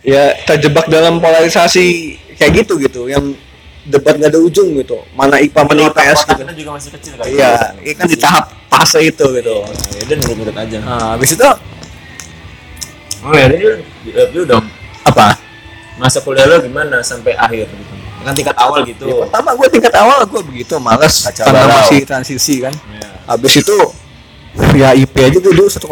Ya 0.00 0.32
terjebak 0.46 0.86
dalam 0.88 1.18
polarisasi 1.18 2.16
kayak 2.38 2.64
gitu 2.64 2.78
gitu 2.78 3.10
yang 3.10 3.34
debat 3.84 4.14
nggak 4.14 4.30
ada 4.30 4.40
ujung 4.40 4.76
gitu. 4.78 5.00
Mana 5.12 5.36
IPA 5.36 5.60
mana 5.64 5.90
IPS 5.90 6.20
gitu. 6.24 6.40
kita 6.44 6.54
juga 6.54 6.70
masih 6.76 6.90
kecil 6.96 7.12
kan? 7.18 7.24
Iya 7.26 7.52
ini 7.82 7.92
kan 7.92 8.06
di 8.06 8.16
tahap 8.16 8.44
fase 8.70 9.00
itu 9.02 9.26
gitu. 9.36 9.56
Ya 9.98 10.02
dan 10.06 10.16
nurut-nurut 10.22 10.56
aja. 10.56 10.78
Nah 10.80 11.18
habis 11.18 11.34
itu 11.34 11.48
oh 13.24 13.32
ya 13.34 13.46
review 14.04 14.42
dong 14.44 14.64
apa? 15.02 15.34
masa 15.98 16.22
kuliah 16.22 16.46
lo 16.46 16.62
gimana 16.62 17.02
sampai 17.02 17.34
akhir 17.34 17.66
gitu? 17.66 17.94
Kan 18.22 18.34
tingkat 18.34 18.54
awal 18.54 18.86
gitu. 18.86 19.06
Ya, 19.06 19.14
pertama 19.26 19.50
gue 19.58 19.66
tingkat 19.66 19.94
awal 19.98 20.22
gue 20.26 20.42
begitu 20.46 20.74
males 20.78 21.26
Kacau 21.26 21.42
karena 21.50 21.66
masih 21.66 22.06
transisi 22.06 22.62
kan. 22.62 22.74
Iya. 22.74 23.08
habis 23.26 23.52
itu 23.58 23.76
ya 24.78 24.94
IP 24.94 25.14
aja 25.18 25.38
gue 25.38 25.52
dulu 25.54 25.66
1,6 25.66 25.82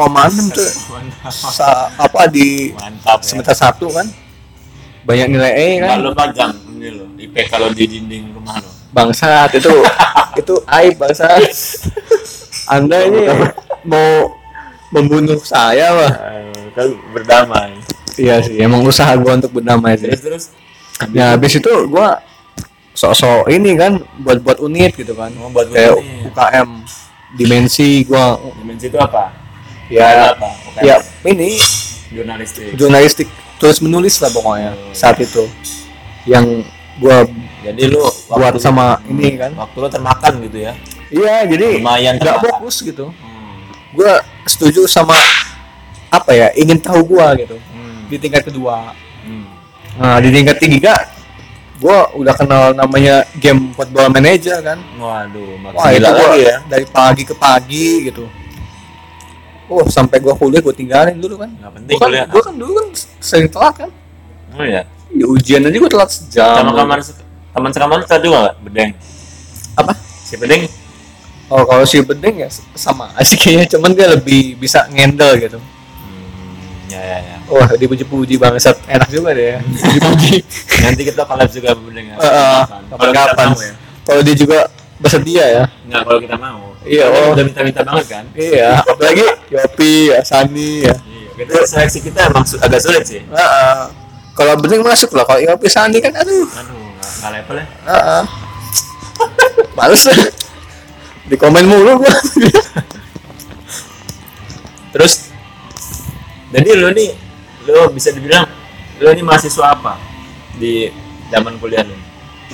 tuh. 0.55 0.71
Mantap 0.95 1.35
Sa- 1.35 1.91
apa 1.99 2.31
di 2.31 2.71
mantap 2.75 3.19
ya. 3.19 3.27
semester 3.27 3.55
satu 3.55 3.91
kan. 3.91 4.07
Banyak 5.07 5.27
nilai 5.27 5.53
E 5.55 5.69
kan. 5.83 5.99
Kalau 5.99 6.13
pajang 6.15 6.53
ini 6.79 6.89
lo 6.95 7.05
IP 7.19 7.35
kalau 7.51 7.71
di 7.75 7.85
dinding 7.91 8.31
rumah 8.31 8.63
lo. 8.63 8.71
Bangsat 8.95 9.59
itu 9.59 9.75
itu 10.41 10.55
aib 10.71 10.95
bangsat. 11.03 11.43
Anda 12.71 13.07
ini 13.07 13.27
mau 13.83 14.35
membunuh 14.95 15.39
saya 15.43 15.91
mah 15.95 16.13
kan 16.77 16.89
berdamai. 17.11 17.73
Iya 18.17 18.41
sih 18.41 18.61
emang 18.61 18.85
usaha 18.85 19.09
gua 19.17 19.37
untuk 19.37 19.49
berdamai 19.51 19.97
sih. 19.97 20.09
Terus 20.09 20.23
terus? 20.23 20.45
Ya 21.13 21.33
habis 21.33 21.53
itu 21.53 21.73
gua 21.89 22.21
sok-sok 22.93 23.49
ini 23.49 23.77
kan 23.77 23.97
buat 24.21 24.41
buat 24.41 24.59
unit 24.61 24.93
gitu 24.93 25.13
kan. 25.13 25.33
Oh, 25.37 25.49
buat 25.49 25.69
kayak 25.69 25.97
unit. 25.97 26.29
UKM 26.29 26.69
dimensi 27.35 28.05
gua 28.05 28.37
dimensi 28.57 28.89
itu 28.89 28.97
apa? 28.97 29.33
Ya 29.89 30.33
apa? 30.33 30.49
UKM? 30.69 30.85
ya 30.85 30.97
ini 31.25 31.57
jurnalistik. 32.09 32.73
jurnalistik. 32.77 33.29
Tulis 33.57 33.81
menulis 33.81 34.21
lah 34.21 34.29
pokoknya 34.29 34.73
saat 34.93 35.17
itu. 35.19 35.49
Yang 36.25 36.65
gua 36.97 37.25
jadi 37.61 37.83
lu 37.89 38.01
buat 38.29 38.53
waktu- 38.53 38.61
sama 38.61 39.01
ini 39.07 39.37
kan. 39.37 39.53
waktu 39.53 39.77
lu 39.77 39.89
termakan 39.89 40.33
gitu 40.45 40.59
ya? 40.61 40.73
Iya 41.07 41.35
jadi 41.47 41.67
Lumayan 41.81 42.17
nggak 42.17 42.37
termakan. 42.37 42.53
fokus 42.61 42.77
gitu. 42.81 43.13
Gua 43.93 44.21
setuju 44.45 44.85
sama 44.85 45.17
apa 46.11 46.31
ya 46.33 46.49
ingin 46.55 46.79
tahu 46.79 47.03
gua 47.17 47.35
gitu. 47.35 47.59
Hmm. 47.59 48.07
di 48.07 48.17
tingkat 48.17 48.47
kedua. 48.47 48.95
Hmm. 49.27 49.47
nah 49.99 50.17
di 50.23 50.29
tingkat 50.31 50.57
tiga 50.63 50.95
gua 51.77 52.09
udah 52.17 52.35
kenal 52.37 52.73
namanya 52.73 53.27
game 53.37 53.73
football 53.77 54.09
manager 54.09 54.59
kan. 54.65 54.79
Waduh 54.97 55.61
makin 55.61 55.77
wah 55.77 55.91
itu 55.93 56.01
gila 56.01 56.11
lagi 56.13 56.41
ya. 56.47 56.57
dari 56.65 56.87
pagi 56.89 57.23
ke 57.27 57.35
pagi 57.37 57.89
gitu. 58.09 58.25
Oh 59.67 59.83
sampai 59.91 60.23
gua 60.23 60.39
kuliah 60.39 60.63
gua 60.63 60.73
tinggalin 60.73 61.19
dulu 61.19 61.43
kan. 61.43 61.51
Nggak 61.53 61.73
penting 61.75 61.95
gua 61.97 62.01
kan, 62.01 62.09
kuliah. 62.09 62.27
gua 62.31 62.43
kan 62.43 62.55
dulu 62.57 62.73
kan 62.73 62.87
sering 63.21 63.49
telat 63.51 63.75
kan. 63.77 63.91
Oh 64.57 64.65
ya 64.65 64.83
di 65.13 65.25
ujian 65.25 65.65
aja 65.67 65.77
gua 65.77 65.91
telat 65.91 66.11
sejam. 66.11 66.57
Sama 66.65 66.73
kamar 66.73 66.99
teman 67.57 67.71
sekamar 67.73 67.97
lu 68.05 68.07
tadi 68.09 68.27
nggak 68.29 68.55
bedeng? 68.69 68.91
Apa? 69.77 69.93
Si 69.97 70.35
bedeng? 70.37 70.69
Oh 71.49 71.65
kalau 71.65 71.85
si 71.85 72.01
bedeng 72.01 72.37
ya 72.41 72.49
sama 72.77 73.13
asik 73.21 73.43
kayaknya. 73.43 73.67
Cuman 73.69 73.93
dia 73.93 74.09
lebih 74.13 74.57
bisa 74.57 74.89
ngendel 74.89 75.37
gitu 75.41 75.61
ya 77.07 77.17
ya 77.17 77.19
ya 77.23 77.37
wah 77.47 77.71
dipuji-puji 77.79 78.35
bangsat 78.43 78.75
enak 78.91 79.09
juga 79.15 79.31
deh 79.39 79.47
ya 79.55 79.59
dipuji 79.95 80.43
nanti 80.83 81.03
kita 81.07 81.23
collab 81.23 81.47
juga 81.47 81.71
ya 81.71 82.15
kita 82.19 82.67
kapan-kapan 82.91 83.47
mau 83.55 83.63
ya. 83.63 83.75
Kalau 84.07 84.23
dia 84.23 84.37
juga 84.39 84.59
bersedia 85.03 85.45
ya. 85.45 85.65
Nggak 85.91 86.03
kalau 86.07 86.19
kita 86.23 86.37
mau. 86.39 86.63
Iya, 86.87 87.11
oh. 87.11 87.35
udah 87.35 87.43
minta-minta 87.43 87.83
banget 87.83 88.07
kan? 88.07 88.25
Iya. 88.39 88.87
Apalagi 88.87 89.27
Yopi 89.51 90.15
ya 90.15 90.23
Sani 90.23 90.87
ya. 90.87 90.95
Iya 90.95 91.27
kita 91.37 91.69
seleksi 91.69 91.99
kita 92.01 92.33
emang 92.33 92.47
su- 92.47 92.63
agak 92.63 92.81
sulit 92.81 93.05
sih. 93.05 93.21
Heeh. 93.21 93.81
kalau 94.37 94.55
bedeng 94.61 94.87
masuk 94.87 95.11
lah. 95.19 95.27
Kalau 95.27 95.43
Yopi 95.43 95.67
Sani 95.67 95.99
kan 95.99 96.15
aduh. 96.15 96.47
Aduh 96.47 96.87
nggak 96.97 97.11
nggak 97.19 97.31
level 97.35 97.57
ya. 97.59 97.67
Heeh. 97.91 98.23
males 99.75 100.03
lah. 100.07 100.19
Di 101.27 101.37
komen 101.37 101.67
mulu 101.67 102.07
gua. 102.07 102.15
Terus 104.95 105.35
jadi 106.57 106.73
lo 106.81 106.89
nih 106.89 107.13
lo 107.69 107.93
bisa 107.93 108.09
dibilang 108.17 108.49
lo 108.97 109.13
ini 109.13 109.21
mahasiswa 109.21 109.77
apa 109.77 110.01
di 110.57 110.89
zaman 111.29 111.61
kuliah 111.61 111.85
lo? 111.85 111.93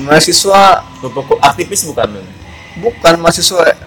Mahasiswa 0.02 0.82
kupu 0.98 1.38
aktivis 1.38 1.86
bukan 1.86 2.18
lo? 2.18 2.22
Bukan 2.82 3.14
mahasiswa 3.22 3.78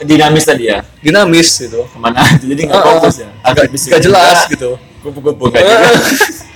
dinamis 0.00 0.48
tadi 0.48 0.72
ya? 0.72 0.80
Dinamis 1.04 1.52
gitu. 1.60 1.84
Ke 1.84 1.98
mana 2.00 2.24
jadi 2.40 2.64
nggak 2.64 2.80
Heeh. 2.80 2.96
fokus 2.96 3.14
ya? 3.20 3.28
agak 3.44 3.68
Aktivis 3.68 3.82
jelas 4.00 4.38
gitu. 4.48 4.80
Kupu-kupu 5.04 5.52
nggak 5.52 5.64
jelas. 5.68 6.00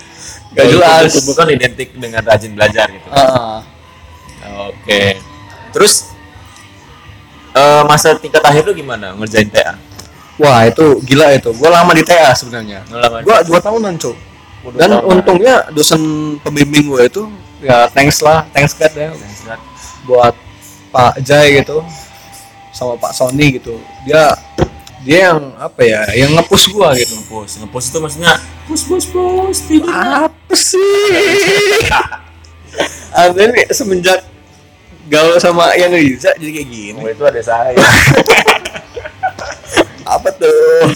Gak 0.56 0.72
jelas. 0.72 1.12
kupu-kupu 1.12 1.32
kan 1.36 1.48
identik 1.52 1.92
dengan 2.00 2.24
rajin 2.24 2.56
belajar 2.56 2.88
gitu. 2.88 3.08
Heeh. 3.12 3.56
oke. 4.72 5.02
Terus 5.76 6.16
eh, 7.52 7.82
masa 7.84 8.16
tingkat 8.16 8.40
akhir 8.40 8.64
lo 8.64 8.72
gimana 8.72 9.12
ngerjain 9.20 9.52
TA 9.52 9.76
wah 10.40 10.64
itu 10.68 11.00
gila 11.04 11.32
itu. 11.36 11.50
Gua 11.56 11.70
lama 11.72 11.92
di 11.92 12.02
TA 12.04 12.32
sebenarnya. 12.36 12.84
Gua 13.24 13.42
dua 13.44 13.58
tahunan 13.60 13.96
Waduh, 13.96 14.78
dan 14.78 14.88
tahunan. 14.98 15.10
untungnya 15.14 15.54
dosen 15.70 16.02
pembimbing 16.42 16.90
gue 16.90 17.02
itu 17.06 17.22
ya 17.62 17.86
thanks 17.94 18.18
lah. 18.24 18.42
Thanks 18.50 18.74
God 18.74 18.92
ya. 18.92 19.10
Bangsat. 19.14 19.60
buat 20.06 20.34
Pak 20.94 21.18
Jai 21.22 21.58
gitu 21.62 21.82
sama 22.70 22.94
Pak 22.98 23.14
Sony 23.14 23.58
gitu. 23.58 23.78
Dia 24.06 24.34
dia 25.06 25.30
yang 25.30 25.54
apa 25.54 25.86
ya 25.86 26.02
yang 26.18 26.34
ngepush 26.34 26.74
gua 26.74 26.94
gitu. 26.98 27.14
Ngepost 27.14 27.62
ngepost 27.62 27.86
itu 27.94 27.98
maksudnya 28.02 28.32
push 28.66 28.82
push 28.90 29.06
push 29.10 29.60
tidak 29.70 29.94
apa 30.30 30.54
sih? 30.54 30.82
Ini 33.16 33.72
semenjak 33.72 34.20
gaul 35.08 35.38
sama 35.38 35.72
yang 35.78 35.94
Riza 35.94 36.34
jadi 36.36 36.50
kayak 36.60 36.68
gini. 36.68 37.00
Oh 37.00 37.08
itu 37.08 37.22
ada 37.24 37.40
saya 37.40 37.72
apa 40.08 40.28
tuh 40.32 40.86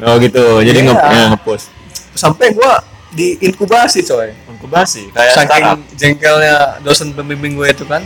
oh 0.00 0.16
gitu 0.16 0.44
jadi 0.60 0.78
Iya. 0.78 0.86
nge 0.86 0.94
ya, 0.94 1.24
ngepost 1.30 1.66
sampai 2.12 2.52
gua 2.52 2.80
di 3.10 3.34
inkubasi 3.40 4.00
coy 4.02 4.30
inkubasi 4.46 5.10
kayak 5.10 5.34
saking 5.34 5.50
startup 5.58 5.78
jengkelnya 5.94 6.56
dosen 6.80 7.10
pembimbing 7.10 7.54
gue 7.54 7.66
itu 7.66 7.82
kan 7.82 8.04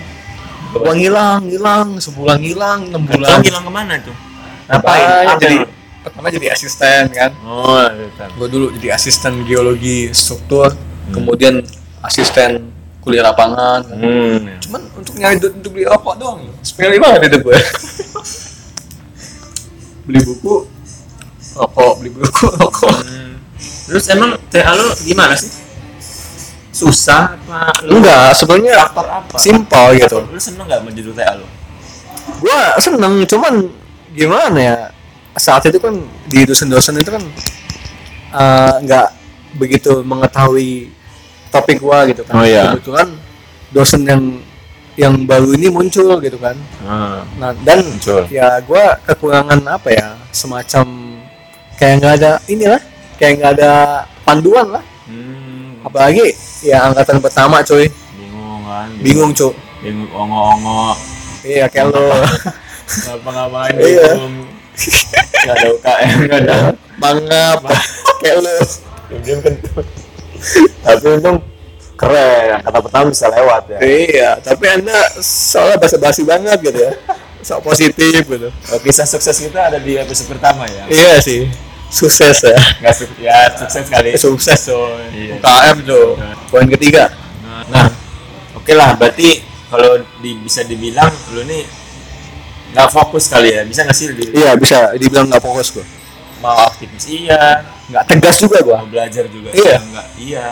gua 0.70 0.90
ngilang 0.90 1.44
ngilang 1.44 1.98
sebulan 1.98 2.38
ngilang 2.38 2.80
enam 2.88 3.02
Bulan. 3.04 3.20
bulan 3.20 3.40
hilang 3.42 3.62
ke 3.62 3.72
mana 3.72 3.94
tuh? 4.00 4.16
Ngapain? 4.64 5.06
Apa 5.28 5.36
jadi 5.38 5.56
pertama 6.00 6.26
jadi 6.28 6.46
asisten 6.50 7.02
kan 7.10 7.30
Oh, 7.42 7.84
kan. 8.14 8.28
gue 8.30 8.48
dulu 8.48 8.66
jadi 8.74 8.92
asisten 8.92 9.44
geologi 9.44 10.08
struktur 10.10 10.72
kemudian 11.10 11.60
asisten 12.00 12.72
kuliah 12.98 13.20
lapangan 13.22 13.84
kan. 13.84 13.96
Hmm. 13.96 14.56
cuman 14.58 14.82
untuk 14.94 15.14
nyari 15.14 15.36
duit 15.36 15.52
untuk 15.54 15.70
beli 15.70 15.84
rokok 15.84 16.14
doang 16.16 16.40
sepele 16.60 16.96
banget 16.96 17.28
itu 17.28 17.38
gue 17.40 17.56
beli 20.04 20.20
buku 20.22 20.54
rokok 21.54 21.92
beli 22.00 22.10
buku 22.12 22.44
rokok 22.60 22.96
Terus 23.84 24.08
emang 24.08 24.32
TA 24.48 24.72
lu 24.72 24.88
gimana 25.04 25.36
sih? 25.36 25.52
Susah 26.72 27.36
apa? 27.36 27.84
Lu 27.84 28.00
enggak 28.00 28.32
sebenarnya 28.32 28.80
faktor 28.88 29.06
apa? 29.06 29.36
simpel 29.36 29.84
gitu 30.00 30.18
Lu 30.24 30.40
seneng 30.40 30.64
gak 30.64 30.82
menjadi 30.82 31.12
TA 31.12 31.34
lu? 31.36 31.46
gue 32.24 32.60
seneng 32.80 33.20
cuman 33.28 33.54
gimana 34.16 34.56
ya 34.58 34.76
saat 35.36 35.60
itu 35.68 35.76
kan 35.76 35.92
di 36.24 36.40
dosen-dosen 36.48 36.96
itu 36.96 37.12
kan 37.12 37.20
eh, 38.32 38.72
nggak 38.80 39.06
begitu 39.60 40.00
mengetahui 40.00 40.88
topik 41.52 41.78
gua 41.84 42.08
gitu 42.08 42.24
kan 42.26 42.40
Oh, 42.40 42.44
iya. 42.48 42.74
kebetulan 42.74 43.08
dosen 43.70 44.02
yang 44.08 44.22
yang 44.94 45.26
baru 45.26 45.54
ini 45.54 45.68
muncul 45.68 46.18
gitu 46.18 46.38
kan. 46.38 46.54
Hmm. 46.80 47.26
nah 47.36 47.50
dan 47.66 47.82
Muncul. 47.82 48.24
ya 48.30 48.62
gua 48.62 48.94
kekurangan 49.02 49.58
apa 49.66 49.88
ya 49.90 50.08
semacam 50.30 50.86
kayak 51.74 51.94
nggak 51.98 52.14
ada 52.22 52.32
inilah 52.46 52.82
kayak 53.18 53.32
nggak 53.38 53.52
ada 53.58 53.72
panduan 54.22 54.70
lah. 54.70 54.84
Hmm, 55.04 55.82
apalagi 55.82 56.30
ya 56.62 56.86
angkatan 56.86 57.18
pertama 57.18 57.60
cuy. 57.60 57.90
Bingung 58.14 58.62
kan. 58.62 58.88
Bingung 59.02 59.32
cuy 59.34 59.52
bingung 59.84 60.08
ongo-ongo. 60.16 60.96
Iya 61.44 61.68
kayak 61.68 61.92
lo. 61.92 62.00
Ngapa-ngapain 63.04 63.76
Iya. 63.76 64.08
bingung. 64.16 64.36
Nggak 65.44 65.54
ada 65.54 65.66
UKM 65.76 66.16
nggak 66.24 66.40
ada. 66.40 66.56
Mangap. 66.96 67.58
Kayak 68.24 68.36
lo. 68.40 68.54
Diam 69.20 69.38
kentut. 69.44 69.86
Tapi 70.80 71.06
untung 71.20 71.38
keren 71.94 72.58
kata 72.62 72.78
pertama 72.82 73.06
bisa 73.10 73.26
lewat 73.30 73.62
ya. 73.70 73.78
Iya 73.82 74.30
tapi 74.42 74.64
anda 74.66 74.98
soalnya 75.22 75.78
basa-basi 75.78 76.22
banget 76.26 76.58
gitu 76.62 76.78
ya. 76.78 76.92
Sok 77.44 77.60
positif 77.60 78.24
gitu. 78.24 78.48
Oh, 78.72 78.80
kisah 78.80 79.04
sukses 79.04 79.36
kita 79.36 79.68
ada 79.68 79.78
di 79.78 80.00
episode 80.00 80.32
pertama 80.32 80.64
ya? 80.66 80.84
Iya 80.90 81.14
sih. 81.20 81.46
Sukses 81.92 82.40
ya. 82.42 82.58
Nggak 82.82 82.94
sukses 82.98 83.20
ya 83.20 83.38
sukses 83.54 83.84
kali. 83.86 84.10
Sukses. 84.18 84.60
Tuh 84.66 84.98
Iya. 85.14 85.38
UKM 85.38 85.76
tuh. 85.86 86.08
Poin 86.50 86.66
ketiga. 86.66 87.12
Nah 87.70 87.88
oke 88.58 88.72
lah 88.74 88.98
berarti 88.98 89.44
kalau 89.70 90.02
di, 90.22 90.38
bisa 90.42 90.62
dibilang 90.66 91.10
lu 91.34 91.46
nih 91.46 91.62
nggak 92.74 92.88
fokus 92.90 93.30
kali 93.30 93.54
ya? 93.54 93.62
Bisa 93.62 93.86
nggak 93.86 93.96
sih 93.96 94.10
di, 94.10 94.34
iya 94.34 94.58
bisa 94.58 94.90
dibilang 94.98 95.30
nggak 95.30 95.44
fokus 95.44 95.70
gua. 95.70 95.86
Mau 96.42 96.58
aktivis 96.66 97.06
iya. 97.06 97.62
Nggak 97.92 98.04
tegas 98.10 98.36
juga 98.42 98.58
gua. 98.66 98.82
Mau 98.82 98.90
belajar 98.90 99.30
juga. 99.30 99.54
Iya. 99.54 99.76
nggak 99.78 100.06
iya 100.18 100.48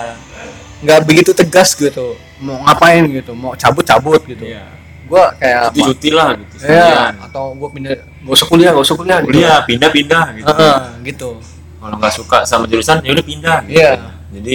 nggak 0.82 0.98
begitu 1.06 1.30
tegas 1.30 1.72
gitu 1.72 2.18
mau 2.42 2.58
ngapain 2.66 3.06
gitu 3.06 3.32
mau 3.32 3.54
cabut 3.54 3.82
cabut 3.82 4.18
gitu 4.26 4.42
iya 4.42 4.66
gua 5.06 5.30
kayak 5.36 5.70
cuti 5.70 5.80
cuti 5.84 6.08
lah 6.10 6.28
gitu 6.34 6.54
Iya, 6.58 6.62
sekalian. 6.62 7.14
atau 7.22 7.44
gua 7.54 7.68
pindah 7.70 7.92
gak 7.96 8.32
usah 8.32 8.46
kuliah 8.46 8.70
gak 8.72 8.84
usah 8.84 8.96
kuliah 8.96 9.18
gitu. 9.22 9.30
pindah 9.68 9.90
pindah 9.90 10.24
gitu 10.34 10.46
Heeh, 10.48 10.76
gitu 11.04 11.30
kalau 11.78 11.94
nggak 11.98 12.14
suka 12.14 12.38
sama 12.42 12.64
jurusan 12.66 13.02
ya 13.02 13.10
udah 13.10 13.26
pindah 13.26 13.56
gitu. 13.66 13.74
Iya. 13.78 13.90
jadi 14.32 14.54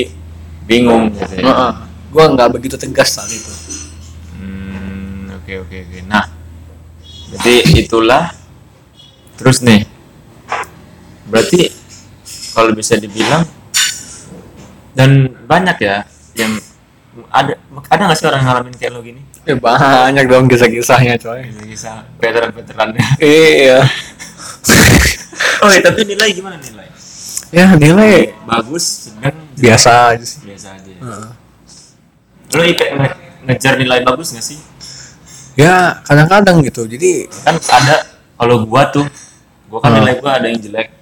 bingung 0.63 1.03
gitu 1.13 1.33
ya. 1.37 1.43
Heeh. 1.45 1.71
gua 2.09 2.23
nggak 2.31 2.49
begitu 2.51 2.75
tegas 2.75 3.11
saat 3.13 3.27
itu 3.29 3.51
Hmm, 4.33 5.31
oke 5.33 5.53
oke 5.63 5.77
oke. 5.81 5.99
Nah, 6.05 6.25
berarti 7.27 7.53
itulah. 7.77 8.29
Terus 9.33 9.59
nih, 9.59 9.85
berarti 11.25 11.69
kalau 12.51 12.71
bisa 12.71 12.95
dibilang 12.95 13.45
dan 14.91 15.29
banyak 15.45 15.77
ya 15.77 16.05
yang 16.37 16.53
ada 17.27 17.57
ada 17.83 18.01
nggak 18.03 18.15
sih 18.15 18.25
orang 18.25 18.39
yang 18.39 18.47
ngalamin 18.47 18.75
kayak 18.77 18.91
lo 18.93 19.01
gini? 19.01 19.21
ya 19.41 19.57
banyak 19.57 20.25
dong 20.27 20.45
kisah-kisahnya 20.45 21.17
coy 21.17 21.49
Bisa 21.65 22.05
veteran-veteran. 22.15 22.93
iya 23.17 23.81
oh, 25.63 25.69
iya, 25.69 25.81
tapi 25.81 26.03
nilai 26.03 26.29
gimana 26.31 26.55
nilai? 26.57 26.85
ya 27.49 27.73
nilai 27.73 28.35
Bagus, 28.43 29.09
sedang, 29.09 29.33
biasa 29.55 29.89
aja 30.13 30.21
sih 30.21 30.39
biasa 30.43 30.67
aja. 30.73 30.89
ya? 30.89 30.99
Heeh. 31.01 31.29
Lo 32.49 32.61
IP 32.61 32.81
nge- 32.83 33.17
ngejar 33.43 33.73
nilai 33.75 33.99
bagus 34.03 34.31
nggak 34.31 34.45
sih? 34.45 34.59
ya 35.55 35.97
kadang-kadang 36.03 36.61
gitu 36.61 36.85
jadi 36.85 37.25
Kan 37.41 37.57
ada 37.57 38.05
kalau 38.37 38.61
gua 38.61 38.85
tuh, 38.87 39.07
gua 39.65 39.81
kan 39.81 39.89
Hmm. 39.89 40.03
nilai 40.03 40.21
gua 40.21 40.37
ada 40.37 40.45
yang 40.45 40.59
jelek. 40.59 40.93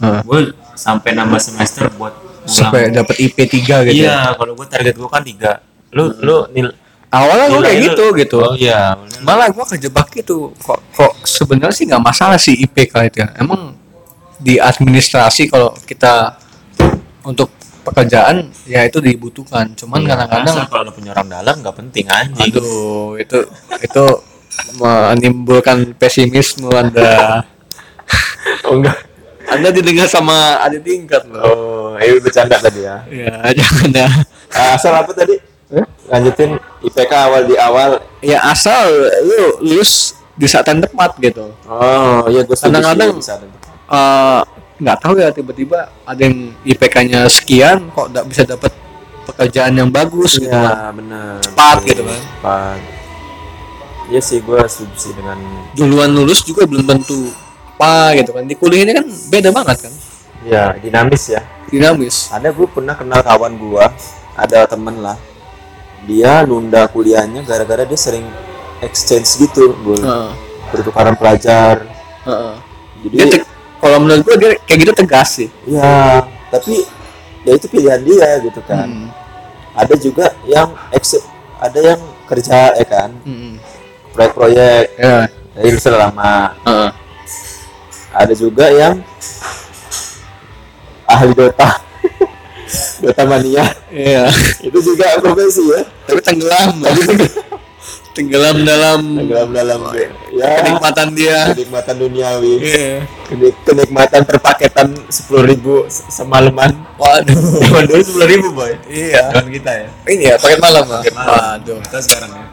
Heeh. 0.00 0.20
gue 0.24 0.40
sampai 0.74 1.12
nambah 1.12 1.38
semester 1.38 1.86
buat. 1.94 2.10
Sampai 2.44 2.88
dapat 2.88 3.16
IP 3.18 3.36
3 3.44 3.88
gitu 3.90 4.00
iya 4.00 4.32
kalau 4.32 4.52
gue 4.54 4.66
target 4.66 4.94
gue 4.94 5.08
kan 5.08 5.22
tiga. 5.22 5.52
Lu 5.90 6.14
lu 6.18 6.46
nil 6.54 6.70
awalnya 7.10 7.50
gua 7.50 7.58
nilai 7.58 7.66
kayak 7.66 7.80
lu- 7.80 7.86
gitu 7.90 8.04
gitu. 8.16 8.38
Oh 8.38 8.54
iya. 8.54 8.94
Malah 9.20 9.50
gua 9.50 9.66
kejebak 9.66 10.06
gitu. 10.14 10.54
Kok 10.56 10.78
kok 10.94 11.12
sebenarnya 11.26 11.74
sih 11.74 11.84
nggak 11.84 12.00
masalah 12.00 12.38
sih 12.38 12.54
IPK 12.54 12.94
itu 13.10 13.16
ya. 13.20 13.28
Emang 13.34 13.74
di 14.38 14.56
administrasi 14.56 15.50
kalau 15.50 15.74
kita 15.82 16.38
untuk 17.26 17.50
pekerjaan 17.82 18.48
ya 18.64 18.86
itu 18.86 19.02
dibutuhkan. 19.02 19.74
Cuman 19.74 20.00
Iya, 20.00 20.14
kadang-kadang 20.14 20.54
masa 20.54 20.70
kalau 20.70 20.82
lu 20.86 20.92
punya 20.94 21.10
orang 21.10 21.28
dalam 21.28 21.54
nggak 21.58 21.76
penting 21.76 22.06
anjing. 22.06 22.52
Aduh 22.54 23.18
itu 23.18 23.38
itu 23.82 24.04
menimbulkan 24.78 25.94
pesimisme 25.96 26.70
anda. 26.70 27.42
Oh 28.66 28.74
enggak 28.74 28.98
anda 29.50 29.68
didengar 29.70 30.06
sama 30.06 30.62
adik 30.62 30.82
tingkat 30.82 31.22
loh. 31.26 31.42
Oh 31.42 31.92
itu 31.98 32.22
bercanda 32.22 32.56
tadi 32.56 32.86
ya. 32.86 33.02
Ya 33.10 33.50
jangan 33.52 33.90
ya. 33.92 34.08
Asal 34.74 34.94
apa 34.94 35.10
tadi? 35.12 35.36
Lanjutin 36.10 36.58
IPK 36.82 37.12
awal 37.12 37.42
di 37.46 37.54
awal. 37.54 38.02
Ya 38.18 38.42
asal 38.42 38.90
lu 39.22 39.62
lulus 39.62 40.14
di 40.34 40.46
saat 40.46 40.66
yang 40.66 40.80
tepat 40.80 41.14
gitu. 41.18 41.50
Oh 41.66 42.24
iya 42.26 42.42
gue 42.42 42.56
Kadang-kadang- 42.56 43.18
Eh, 43.90 44.40
nggak 44.80 44.98
tahu 45.02 45.18
ya 45.18 45.34
tiba-tiba 45.34 45.90
ada 46.06 46.20
yang 46.22 46.54
IPK-nya 46.62 47.26
sekian 47.26 47.90
kok 47.90 48.06
nggak 48.08 48.26
bisa 48.30 48.42
dapat 48.46 48.70
pekerjaan 49.26 49.74
yang 49.74 49.90
bagus 49.90 50.38
gitu. 50.38 50.46
Kan. 50.46 50.62
Iya 50.62 50.88
benar. 50.94 51.34
Cepat 51.42 51.76
gitu 51.84 52.02
kan. 52.06 52.18
cepat. 52.18 52.78
Iya 54.10 54.20
sih 54.22 54.38
gue 54.40 54.58
setuju 54.66 54.94
sih 54.96 55.12
dengan 55.14 55.38
duluan 55.74 56.10
lulus 56.10 56.42
juga 56.42 56.66
belum 56.66 56.82
tentu 56.82 57.30
apa 57.80 58.20
gitu 58.20 58.36
kan. 58.36 58.44
Di 58.44 58.54
kuliah 58.60 58.84
ini 58.84 58.92
kan 58.92 59.06
beda 59.08 59.48
banget 59.56 59.88
kan. 59.88 59.92
Ya 60.44 60.76
dinamis 60.76 61.32
ya. 61.32 61.40
Dinamis. 61.72 62.28
Ada 62.28 62.52
gue 62.52 62.68
pernah 62.68 62.92
kenal 62.92 63.24
kawan 63.24 63.56
gua 63.56 63.88
ada 64.36 64.68
temen 64.68 65.00
lah. 65.00 65.16
Dia 66.04 66.44
nunda 66.44 66.84
kuliahnya 66.92 67.40
gara-gara 67.48 67.88
dia 67.88 67.96
sering 67.96 68.28
exchange 68.84 69.40
gitu 69.40 69.72
gue 69.80 70.00
Heeh, 70.00 70.30
pertukaran 70.68 71.16
pelajar. 71.16 71.88
Heeh. 72.20 72.54
jadi 73.00 73.16
dia 73.16 73.40
kalau 73.80 73.96
menurut 74.04 74.28
gua 74.28 74.36
dia 74.36 74.50
kayak 74.68 74.78
gitu 74.84 74.92
tegas 74.92 75.28
sih. 75.40 75.48
Ya 75.64 76.24
tapi 76.52 76.84
ya 77.48 77.56
itu 77.56 77.64
pilihan 77.68 78.00
dia 78.04 78.28
gitu 78.44 78.60
kan. 78.68 78.88
Hmm, 78.88 79.08
ada 79.72 79.94
juga 79.96 80.36
yang 80.44 80.68
ex 80.92 81.16
ada 81.56 81.80
yang 81.80 82.00
kerja 82.28 82.76
ya 82.76 82.86
kan. 82.88 83.12
Hmm, 83.24 83.56
proyek-proyek 84.12 84.84
ya 85.00 85.28
jadi 85.56 85.76
selama. 85.80 86.56
Heeh. 86.64 86.99
Ada 88.10 88.34
juga 88.34 88.66
yang 88.68 88.98
ahli 91.06 91.32
Dota. 91.34 91.78
Dota 93.02 93.22
mania. 93.26 93.66
Iya. 93.90 94.30
Itu 94.62 94.78
juga 94.80 95.18
profesi 95.18 95.62
ya. 95.66 95.82
Tapi 96.06 96.20
tenggelam. 96.22 96.70
Tenggelam. 98.10 98.56
Dalam 98.66 99.00
dalam 99.26 99.48
dalam 99.54 99.80
ya. 99.94 100.10
Kenikmatan 100.62 101.08
dia. 101.14 101.38
Kenikmatan 101.54 101.94
duniawi. 101.98 102.54
Iya. 102.62 102.90
Kenik- 103.26 103.58
kenikmatan 103.66 104.22
perpaketan 104.26 104.88
sepuluh 105.10 105.46
ribu 105.46 105.74
semalaman. 105.90 106.74
Waduh. 106.98 107.38
Zaman 107.66 107.84
dulu 107.86 108.02
sepuluh 108.02 108.28
ribu 108.30 108.48
boy. 108.54 108.74
Iya. 108.86 109.34
Zaman 109.34 109.50
kita 109.50 109.70
ya. 109.70 109.88
Ini 110.06 110.22
ya 110.30 110.34
paket 110.38 110.58
malam 110.62 110.84
lah 110.86 111.00
Paket 111.02 111.14
malam. 111.14 111.30
waduh 111.30 111.78
kita 111.86 111.98
sekarang 112.02 112.30
ya. 112.34 112.44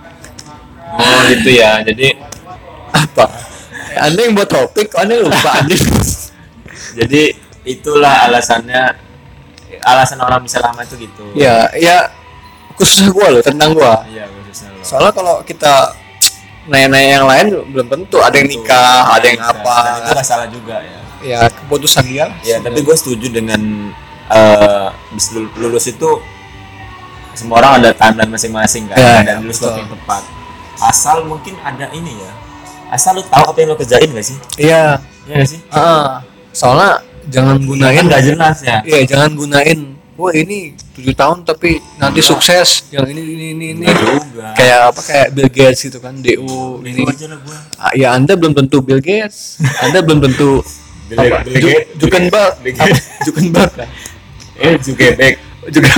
Oh 0.97 1.19
gitu 1.29 1.49
ya. 1.51 1.71
Jadi 1.83 2.07
apa 2.87 3.25
anda 3.95 4.19
yang 4.27 4.33
buat 4.35 4.49
topik 4.51 4.91
anda 4.99 5.21
lupa 5.21 5.63
jadi 6.97 7.35
itulah 7.67 8.25
alasannya 8.25 8.95
alasan 9.83 10.19
orang 10.23 10.41
bisa 10.41 10.63
lama 10.63 10.81
itu 10.81 10.95
gitu. 10.97 11.23
Ya 11.35 11.69
ya 11.75 12.09
khususnya 12.79 13.11
gua 13.11 13.27
loh 13.29 13.43
tentang 13.43 13.75
gua. 13.75 14.01
Iya 14.07 14.25
khususnya 14.31 14.69
lo. 14.73 14.81
Soalnya 14.81 15.11
kalau 15.13 15.35
kita 15.43 15.93
nanya-nanya 16.67 17.09
yang 17.21 17.27
lain 17.27 17.45
belum 17.71 17.87
tentu 17.87 18.17
ada 18.19 18.35
yang 18.35 18.49
nikah 18.49 19.13
ada 19.13 19.25
yang 19.27 19.39
Bisa. 19.39 19.53
Dan 19.53 19.93
itu 20.03 20.11
apa 20.15 20.23
salah 20.23 20.47
juga 20.49 20.75
ya. 20.81 20.99
Ya 21.21 21.39
keputusan 21.49 22.05
dia. 22.07 22.25
Ya 22.41 22.57
tapi 22.63 22.81
gue 22.81 22.95
setuju 22.95 23.27
dengan 23.29 23.91
eh 24.27 24.87
lul- 25.33 25.53
lulus 25.55 25.87
itu 25.87 26.09
semua 27.37 27.61
orang 27.61 27.79
ada 27.83 27.93
timeline 27.93 28.33
masing-masing 28.33 28.89
kan 28.89 28.97
Ya, 28.97 29.21
dan 29.21 29.25
ya, 29.27 29.35
lulus 29.45 29.61
waktu 29.61 29.85
yang 29.85 29.91
tepat. 29.93 30.23
Asal 30.77 31.25
mungkin 31.25 31.55
ada 31.61 31.89
ini 31.93 32.17
ya 32.17 32.31
asal 32.89 33.11
lu 33.13 33.23
tahu 33.23 33.43
apa 33.47 33.57
yang 33.57 33.69
lo 33.69 33.75
kerjain 33.75 34.07
gak 34.07 34.25
sih? 34.25 34.37
Iya. 34.57 34.99
Iya 35.23 35.35
gak 35.37 35.49
sih? 35.49 35.59
Ah, 35.69 36.23
soalnya 36.51 37.01
jangan 37.27 37.55
kan 37.55 37.67
gunain 37.67 38.03
nggak 38.03 38.23
jelas 38.25 38.57
ya. 38.61 38.79
Iya 38.81 38.99
jangan 39.05 39.31
gunain 39.33 39.79
wah 40.15 40.31
ini 40.31 40.57
tujuh 40.91 41.13
tahun 41.13 41.43
tapi 41.43 41.77
nanti 41.95 42.19
Enggak. 42.19 42.25
sukses. 42.25 42.69
Yang 42.89 43.13
ini 43.13 43.21
ini 43.23 43.45
ini 43.51 43.65
ini. 43.73 43.85
Juga. 43.85 44.49
Kayak 44.53 44.79
apa 44.89 45.01
kayak 45.03 45.27
Bill 45.31 45.49
Gates 45.49 45.79
gitu 45.83 45.99
kan 45.99 46.17
DU 46.17 46.81
ini. 46.81 46.97
Ini 46.97 47.05
aja 47.05 47.25
lah 47.27 47.39
gue 47.39 47.57
Ah, 47.77 47.93
ya 47.93 48.07
anda 48.11 48.33
belum 48.33 48.53
tentu 48.53 48.81
Bill 48.81 48.97
Gates. 48.97 49.61
Anda 49.83 50.01
belum 50.01 50.19
tentu 50.19 50.63
Bill- 51.05 51.19
apa? 51.21 51.43
Bill 51.43 51.55
Ju- 51.55 51.69
Gates. 51.69 51.87
Zuckerberg. 51.97 52.53
Bill 52.59 52.73
apa? 52.73 52.85
Gates. 52.87 53.05
Zuckerberg 53.23 53.71
kan? 53.73 53.89
eh 54.57 54.73
juga 54.81 55.05
back 55.13 55.35
juga 55.69 55.89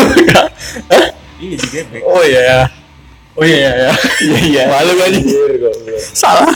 iya 1.39 1.63
back 1.87 2.03
oh 2.03 2.21
iya 2.21 2.41
ya 2.43 2.59
oh 3.37 3.45
iya 3.45 3.57
iya 3.57 3.73
ya 3.75 3.91
iya 4.25 4.39
iya. 4.45 4.63
Malu 4.71 4.93
ini 5.11 5.21
salah. 6.15 6.55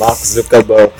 Mark 0.00 0.18
Zuckerberg. 0.18 0.90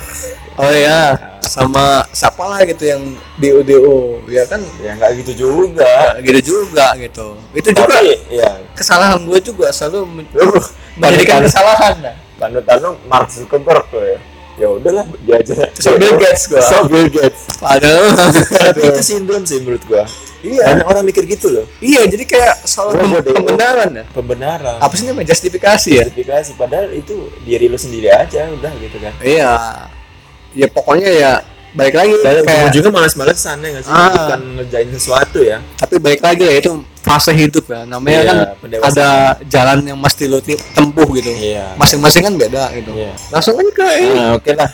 Oh 0.53 0.69
iya 0.69 1.17
sama 1.43 2.05
siapa 2.13 2.45
lah 2.45 2.61
gitu 2.63 2.85
yang 2.87 3.01
DO 3.41 3.65
DO 3.65 3.95
ya 4.29 4.45
kan? 4.45 4.61
Ya 4.79 4.93
nggak 4.95 5.11
gitu 5.25 5.31
juga. 5.49 5.83
Nggak 6.17 6.23
gitu 6.29 6.39
juga 6.55 6.85
gitu. 6.95 7.27
Itu 7.57 7.69
juga 7.73 7.99
tapi 7.99 8.15
ya 8.31 8.61
kesalahan 8.77 9.25
gue 9.25 9.39
juga 9.41 9.73
selalu 9.73 9.99
men- 10.07 10.29
lu 10.33 10.55
menjadikan 10.97 11.41
panutan 11.41 11.49
kesalahan. 11.49 11.95
Panutan 12.37 12.77
lu 12.79 12.91
Mark 13.09 13.27
Zuckerberg 13.33 13.85
tuh 13.89 14.01
ya. 14.05 14.19
Ya 14.53 14.67
udahlah 14.69 15.05
dia 15.25 15.41
aja. 15.41 15.65
So 15.81 15.97
Bill 15.97 16.13
Gates 16.21 16.45
gua. 16.45 16.61
so 16.61 16.85
Bill 16.85 17.09
Gates. 17.09 17.57
Padahal 17.57 18.13
tapi 18.53 18.85
itu 18.85 19.01
sindrom 19.01 19.41
sih 19.49 19.57
menurut 19.65 19.81
gua 19.89 20.05
Iya. 20.43 20.63
banyak 20.67 20.85
orang 20.85 21.03
mikir 21.03 21.23
gitu 21.23 21.47
loh. 21.49 21.65
Iya 21.79 22.03
jadi 22.05 22.23
kayak 22.27 22.55
soal 22.63 22.91
bodoh. 22.99 23.31
pembenaran 23.31 23.89
ya. 23.89 24.03
Pembenaran. 24.11 24.77
Apa 24.77 24.93
sih 24.93 25.07
namanya? 25.07 25.31
Justifikasi 25.31 25.89
ya? 25.89 26.03
Justifikasi. 26.03 26.51
Padahal 26.53 26.91
itu 26.91 27.15
diri 27.41 27.71
lu 27.71 27.79
sendiri 27.79 28.11
aja 28.11 28.51
udah 28.51 28.71
gitu 28.77 28.99
kan. 28.99 29.15
Iya. 29.19 29.51
Ya 30.53 30.67
pokoknya 30.67 31.09
ya 31.09 31.31
balik 31.73 31.97
lagi 31.97 32.13
dan 32.21 32.45
kayak 32.45 32.69
juga 32.69 32.93
malas-malesan 32.93 33.57
ya 33.57 33.69
nggak 33.73 33.83
sih? 33.83 33.89
Ah. 33.89 34.11
bukan 34.13 34.41
ngerjain 34.59 34.89
sesuatu 34.93 35.39
ya. 35.41 35.57
Tapi 35.79 35.95
balik 35.97 36.21
lagi 36.21 36.43
lah 36.43 36.55
itu 36.55 36.71
fase 36.99 37.31
hidup 37.31 37.65
ya. 37.65 37.81
Namanya 37.83 38.19
Iya, 38.19 38.27
kan 38.27 38.37
ada 38.83 39.07
jalan 39.47 39.79
yang 39.81 39.97
mesti 39.97 40.27
lo 40.27 40.43
tempuh 40.43 41.07
gitu. 41.15 41.31
Iya. 41.31 41.73
masing-masing 41.73 42.21
kan 42.21 42.35
beda 42.35 42.67
gitu. 42.75 42.91
Iya. 42.93 43.15
langsung 43.31 43.55
kan 43.55 43.65
ke 43.71 43.89
nah, 44.11 44.35
oke 44.35 44.51
lah. 44.53 44.69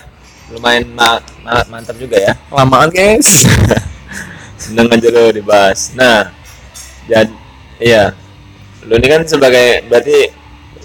Lumayan 0.50 0.90
ma- 0.92 1.22
ma- 1.46 1.68
mantap 1.70 1.94
juga 1.96 2.18
ya. 2.18 2.34
Lamaan 2.50 2.90
guys 2.90 3.46
seneng 4.60 4.88
aja 4.92 5.08
lo 5.10 5.32
dibahas. 5.32 5.96
Nah 5.96 6.32
jadi 7.08 7.32
iya. 7.80 8.14
Lu 8.86 8.96
ini 8.96 9.08
kan 9.08 9.22
sebagai 9.28 9.84
berarti 9.88 10.32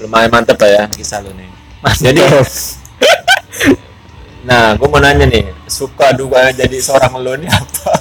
lumayan 0.02 0.30
mantep 0.30 0.58
lah 0.58 0.70
ya 0.70 0.84
kisah 0.90 1.22
lu 1.22 1.30
nih. 1.34 1.50
Jadi 2.00 2.20
nah 4.48 4.76
gue 4.76 4.88
mau 4.88 5.00
nanya 5.00 5.24
nih 5.24 5.44
suka 5.68 6.12
duka 6.12 6.52
jadi 6.52 6.76
seorang 6.80 7.12
lo 7.20 7.32
ini 7.36 7.48
apa? 7.50 7.92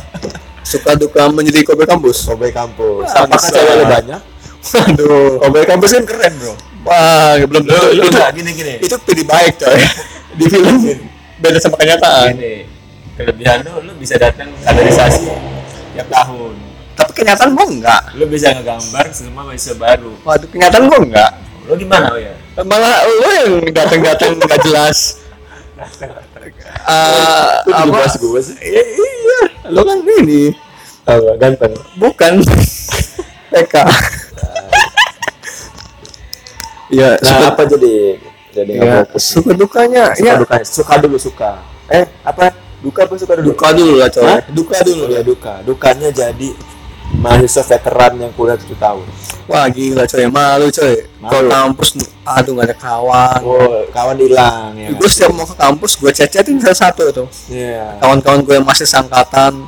Suka 0.64 0.96
duka 0.96 1.28
menjadi 1.30 1.68
kobe 1.68 1.84
kampus? 1.84 2.26
Kobe 2.26 2.50
kampus. 2.50 3.12
Wah, 3.12 3.28
apakah 3.28 3.50
cewek 3.52 3.74
lu 3.84 3.86
banyak. 3.86 4.22
Aduh 4.64 5.44
Kobe 5.44 5.60
kampus 5.68 5.92
kan 6.00 6.04
keren 6.08 6.34
bro. 6.40 6.56
Wah 6.88 7.36
belum 7.44 7.64
lu 7.68 7.80
lu 8.00 8.02
itu, 8.08 8.20
gini 8.40 8.52
gini. 8.56 8.74
Itu 8.80 8.96
pilih 9.04 9.28
baik 9.28 9.60
coy. 9.60 9.84
Di 10.40 10.46
film 10.48 10.76
beda 11.44 11.60
sama 11.60 11.76
kenyataan. 11.76 12.40
Gini. 12.40 12.64
Kelebihan 13.20 13.68
lu 13.68 13.84
lu 13.84 13.92
bisa 14.00 14.16
datang 14.16 14.48
kaderisasi 14.64 15.54
tiap 15.94 16.08
tahun. 16.10 16.56
Tapi 16.94 17.12
kenyataan 17.14 17.50
gua 17.58 17.66
enggak. 17.70 18.02
Lu 18.18 18.26
bisa 18.30 18.54
ngegambar 18.54 19.06
semua 19.14 19.44
mahasiswa 19.50 19.76
baru. 19.78 20.12
Waduh 20.26 20.48
kenyataan 20.50 20.84
gua 20.90 21.00
enggak. 21.02 21.32
Lu 21.70 21.74
gimana 21.80 22.12
oh 22.12 22.20
ya 22.20 22.34
malah 22.62 23.02
lo 23.08 23.30
yang 23.34 23.54
datang-datang 23.74 24.38
nggak 24.38 24.62
jelas. 24.66 25.24
Eh, 26.84 27.72
apa? 27.72 28.08
gue 28.20 28.42
sih. 28.44 28.56
Iya 28.62 28.84
iya. 28.84 29.40
Lo 29.72 29.82
kan 29.88 30.04
ini. 30.04 30.52
Apa 31.08 31.34
ganteng. 31.40 31.74
Bukan. 31.98 32.44
PK 33.54 33.76
ya 36.90 37.10
nah 37.22 37.38
suka, 37.38 37.46
apa 37.54 37.62
jadi 37.70 37.96
jadi 38.54 38.72
ya, 38.74 38.82
nggak 38.82 39.02
fokus? 39.10 39.24
suka 39.34 39.52
dukanya 39.54 40.04
suka 40.14 40.26
ya 40.26 40.34
duka 40.38 40.56
suka 40.62 40.94
dulu 41.02 41.18
suka. 41.18 41.52
Eh 41.90 42.06
apa 42.22 42.54
duka 42.84 43.00
apa 43.08 43.14
suka 43.16 43.34
dulu. 43.40 43.46
Duka 43.56 43.68
dulu 43.72 43.94
lah 43.96 44.10
coy. 44.12 44.28
Duka 44.52 44.78
dulu. 44.84 45.04
Ya 45.08 45.22
duka. 45.24 45.54
Dukanya 45.64 46.10
jadi 46.12 46.50
mahasiswa 47.14 47.64
veteran 47.64 48.14
yang 48.20 48.32
kuliah 48.36 48.60
7 48.60 48.76
tahun. 48.76 49.06
Wah 49.48 49.66
gila 49.72 50.04
coy. 50.04 50.26
Malu 50.28 50.68
coy. 50.68 50.94
Kalau 51.24 51.50
kampus 51.50 51.90
aduh 52.24 52.52
gak 52.60 52.68
ada 52.68 52.76
kawan. 52.76 53.40
Oh 53.48 53.88
kawan 53.90 54.18
hilang 54.20 54.76
ya. 54.76 54.92
Gue 54.92 55.08
setiap 55.08 55.32
mau 55.32 55.48
ke 55.48 55.56
kampus 55.56 55.96
gue 55.96 56.12
chat-chatin 56.12 56.60
salah 56.60 56.78
satu 56.78 57.04
tuh. 57.16 57.28
Iya. 57.48 58.04
Kawan-kawan 58.04 58.44
gue 58.44 58.56
yang 58.60 58.68
masih 58.68 58.84
sangkatan 58.86 59.64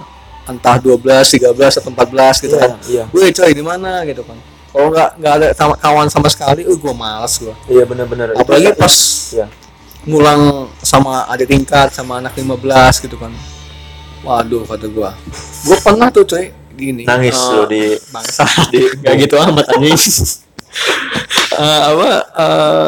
entah 0.45 0.77
12, 0.77 1.01
13 1.01 1.81
atau 1.81 1.89
14 1.89 2.43
gitu 2.45 2.53
Iya, 2.53 2.61
kan. 2.61 2.71
iya. 2.85 3.03
gue 3.09 3.25
coy 3.33 3.51
di 3.55 3.63
mana 3.65 4.03
gitu 4.05 4.21
kan. 4.21 4.37
Kalau 4.75 4.91
nggak 4.91 5.09
nggak 5.23 5.33
ada 5.39 5.47
kawan 5.79 6.11
sama 6.11 6.27
sekali 6.27 6.67
uh 6.67 6.75
gue 6.75 6.93
malas 6.93 7.39
gue 7.39 7.55
iya 7.71 7.87
benar-benar. 7.87 8.35
Itu 8.35 8.43
apalagi 8.43 8.75
pas 8.75 8.95
iya 9.31 9.47
ngulang 10.05 10.69
sama 10.85 11.25
adik 11.33 11.49
tingkat 11.49 11.89
sama 11.93 12.21
anak 12.21 12.37
15 12.37 13.05
gitu 13.05 13.17
kan. 13.17 13.33
Waduh 14.25 14.65
kata 14.65 14.89
gue 14.89 15.09
gue 15.65 15.77
pernah 15.81 16.09
tuh 16.09 16.25
coy 16.25 16.53
gini. 16.75 17.03
Nangis 17.07 17.33
eh, 17.33 17.53
lo 17.55 17.63
di 17.65 17.83
bangsa 18.11 18.43
di 18.69 18.81
gak 19.01 19.15
gitu 19.17 19.35
amat 19.39 19.65
anjing. 19.73 19.95
Eh, 21.55 21.81
apa 21.87 22.11
eh 22.35 22.87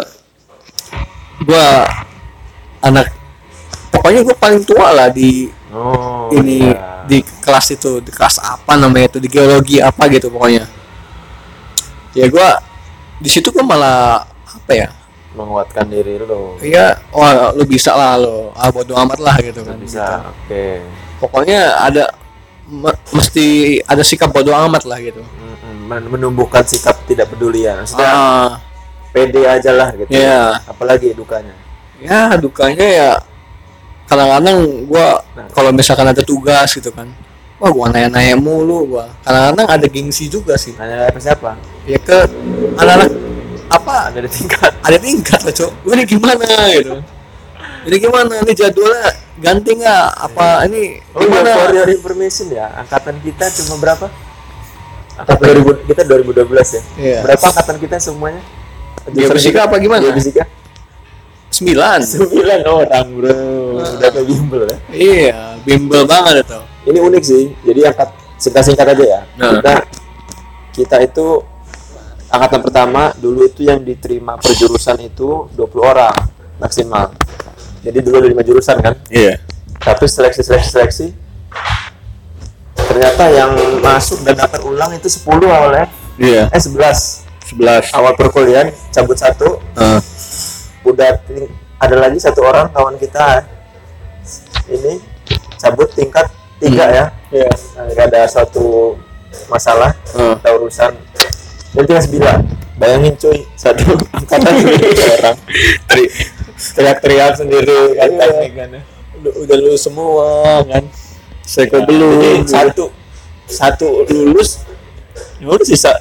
gua 1.47 1.87
anak 2.83 3.07
pokoknya 3.95 4.27
gua 4.27 4.35
paling 4.35 4.67
tua 4.67 4.91
lah 4.91 5.07
di 5.07 5.47
oh 5.71 6.27
ini 6.35 6.67
iya. 6.67 7.07
di 7.07 7.23
kelas 7.23 7.79
itu 7.79 8.03
di 8.03 8.11
kelas 8.11 8.43
apa 8.43 8.75
namanya 8.75 9.15
itu 9.15 9.23
di 9.23 9.31
geologi 9.31 9.79
apa 9.79 10.11
gitu 10.11 10.27
pokoknya. 10.27 10.67
Ya 12.11 12.27
gua 12.27 12.59
di 13.23 13.29
situ 13.31 13.47
gua 13.55 13.63
malah 13.63 14.27
apa 14.51 14.71
ya 14.75 14.91
menguatkan 15.37 15.85
diri 15.85 16.17
lo 16.17 16.57
iya 16.57 16.97
wah 17.13 17.53
lu 17.53 17.61
bisa 17.69 17.93
lah 17.93 18.17
lo 18.17 18.49
ah 18.57 18.73
bodo 18.73 18.97
amat 18.97 19.19
lah 19.21 19.37
gitu 19.37 19.61
kan. 19.61 19.77
Bisa 19.77 20.25
oke. 20.25 20.81
Pokoknya 21.21 21.77
ada 21.77 22.09
me- 22.65 22.97
mesti 23.13 23.77
ada 23.85 24.01
sikap 24.01 24.33
bodo 24.33 24.49
amat 24.49 24.89
lah 24.89 24.97
gitu. 24.97 25.21
Men- 25.85 26.09
menumbuhkan 26.09 26.65
sikap 26.65 26.97
tidak 27.05 27.29
peduli 27.29 27.69
ya. 27.69 27.77
Maksudnya 27.77 28.09
ah. 28.09 28.49
pede 29.13 29.45
aja 29.45 29.71
lah 29.77 29.93
gitu. 29.93 30.09
Iya. 30.09 30.65
apalagi 30.65 31.13
dukanya. 31.13 31.53
Ya 32.01 32.33
dukanya 32.37 32.85
ya 32.85 33.09
kadang-kadang 34.07 34.87
gua 34.89 35.21
Nah. 35.37 35.45
kalau 35.53 35.69
misalkan 35.69 36.07
ada 36.09 36.23
tugas 36.23 36.71
gitu 36.73 36.89
kan 36.95 37.05
wah 37.57 37.69
gua 37.73 37.89
nanya-nanya 37.89 38.37
mulu 38.37 38.97
gua. 38.97 39.09
Kadang-kadang 39.25 39.67
ada 39.69 39.85
gengsi 39.89 40.29
juga 40.29 40.57
sih. 40.57 40.73
Nanya 40.77 41.09
ke 41.13 41.19
siapa? 41.21 41.57
Ya 41.89 41.97
ke 42.01 42.25
anak-anak 42.77 43.09
apa? 43.67 44.11
Ada 44.11 44.29
tingkat. 44.29 44.71
Ada 44.87 44.97
tingkat 44.99 45.39
lah 45.43 45.53
cok. 45.53 45.71
Ini 45.87 46.03
gimana 46.07 46.45
gitu? 46.73 46.93
Ini 47.87 47.95
gimana? 48.03 48.33
Ini 48.43 48.53
jadwalnya 48.55 49.09
ganti 49.39 49.71
nggak? 49.77 50.07
Apa 50.31 50.65
ini 50.67 50.99
oh 51.15 51.21
iya, 51.21 51.27
gimana? 51.27 51.49
For 51.55 51.71
your 51.75 51.89
information 51.91 52.45
ya. 52.51 52.67
Angkatan 52.83 53.15
kita 53.23 53.45
cuma 53.63 53.75
berapa? 53.79 54.07
Angkatan 55.17 55.45
2000 55.65 55.89
kita 55.89 56.01
2012 56.05 56.47
ya. 56.77 56.81
Iya. 56.97 57.19
berapa 57.25 57.45
angkatan 57.49 57.77
kita 57.81 57.97
semuanya? 57.99 58.41
Geofisika. 59.07 59.65
apa 59.67 59.75
gimana? 59.79 60.03
Geofisika. 60.11 60.43
Sembilan. 61.47 61.99
Sembilan 62.03 62.61
orang 62.67 63.07
bro. 63.15 63.37
Udah 63.97 64.09
kayak 64.11 64.27
bimbel 64.27 64.61
ya. 64.67 64.77
Iya 64.91 65.47
bimbel 65.67 66.07
banget 66.07 66.47
itu. 66.47 66.59
Ini 66.87 66.99
unik 67.03 67.23
sih. 67.27 67.43
Jadi 67.67 67.79
angkat 67.83 68.09
singkat-singkat 68.39 68.87
aja 68.95 69.03
ya. 69.03 69.21
Nah. 69.35 69.59
kita 69.59 69.73
kita 70.71 70.97
itu 71.03 71.43
angkatan 72.27 72.59
pertama 72.63 73.11
dulu 73.15 73.47
itu 73.47 73.63
yang 73.67 73.79
diterima 73.81 74.35
per 74.35 74.51
jurusan 74.53 74.99
itu 74.99 75.47
20 75.55 75.57
orang 75.83 76.15
maksimal. 76.59 77.13
Jadi 77.83 77.97
dulu 78.03 78.19
ada 78.19 78.27
lima 78.27 78.43
jurusan 78.43 78.77
kan? 78.83 78.95
Iya. 79.07 79.39
Tapi 79.79 80.03
seleksi 80.09 80.41
seleksi 80.43 80.69
seleksi 80.69 81.07
ternyata 82.75 83.29
yang 83.29 83.51
masuk 83.83 84.23
dan 84.23 84.39
daftar 84.39 84.63
ulang 84.63 84.91
itu 84.95 85.07
10 85.07 85.27
awalnya. 85.47 85.87
Iya. 86.17 86.49
Eh 86.51 86.61
11 86.61 87.27
sebelas. 87.47 87.83
Awal 87.93 88.13
perkuliahan 88.17 88.73
cabut 88.91 89.15
satu. 89.15 89.61
Ah. 89.77 90.01
udah 90.87 91.19
ada 91.83 91.95
lagi 91.99 92.15
satu 92.15 92.47
orang 92.47 92.71
kawan 92.71 92.95
kita 92.95 93.43
ini 94.71 95.03
cabut 95.59 95.91
tingkat 95.91 96.31
tiga 96.63 96.85
ya. 96.87 97.05
Iya. 97.27 97.51
Nah, 97.75 97.83
nggak 97.91 98.05
ada 98.11 98.21
suatu 98.27 98.95
masalah 99.51 99.91
Ah. 100.15 100.35
atau 100.39 100.63
urusan 100.63 100.95
dan 101.75 101.83
tinggal 101.83 102.03
sembilan 102.03 102.37
bayangin 102.77 103.13
cuy 103.17 103.39
satu 103.57 103.83
angkatan 104.17 104.53
orang. 104.53 105.37
Teriak-teriak 106.57 107.33
sendiri 107.37 107.97
kan 107.97 108.09
Iya. 108.09 108.19
teknik 108.21 108.51
kan 108.53 108.69
ya. 108.73 108.81
udah, 109.17 109.31
udah 109.45 109.55
lulus 109.57 109.81
semua 109.81 110.27
kan. 110.65 110.83
Seko 111.47 111.79
Jadi 111.79 111.87
belum. 111.87 112.39
satu 112.43 112.85
satu 113.47 113.87
lulus 114.11 114.61
ya 115.39 115.47
udah 115.47 115.65
sisa. 115.67 115.93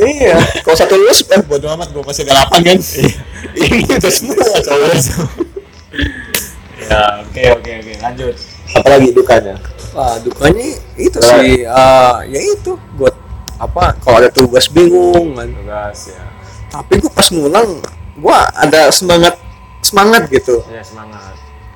Iya. 0.00 0.38
Kalau 0.64 0.76
satu 0.78 0.94
lulus 0.96 1.22
eh 1.28 1.42
bodo 1.44 1.66
amat 1.76 1.92
gua 1.92 2.02
masih 2.06 2.24
ada 2.26 2.40
delapan 2.40 2.60
kan. 2.74 2.78
Ini 3.54 3.84
udah 3.90 4.12
semua 4.12 4.42
cowok 4.42 4.92
ya 6.84 7.00
oke 7.22 7.42
oke 7.58 7.70
oke. 7.80 7.92
Lanjut. 8.02 8.34
Apalagi 8.74 9.08
dukanya? 9.14 9.54
Wah 9.94 10.18
dukanya 10.18 10.74
itu 10.98 11.18
sih 11.22 11.62
ah, 11.70 12.26
ya 12.26 12.40
itu 12.42 12.74
buat 12.98 13.14
apa 13.56 13.94
kalau 13.98 14.16
ada 14.18 14.28
tugas 14.28 14.66
bingung 14.66 15.34
kan. 15.34 15.48
Tugas 15.48 15.98
ya. 16.10 16.22
Tapi 16.68 16.98
gua 16.98 17.10
pas 17.10 17.26
ngulang 17.28 17.68
gua 18.16 18.38
ada 18.52 18.90
semangat 18.90 19.38
semangat 19.80 20.26
gitu. 20.28 20.62
Ya 20.66 20.80
semangat. 20.80 21.34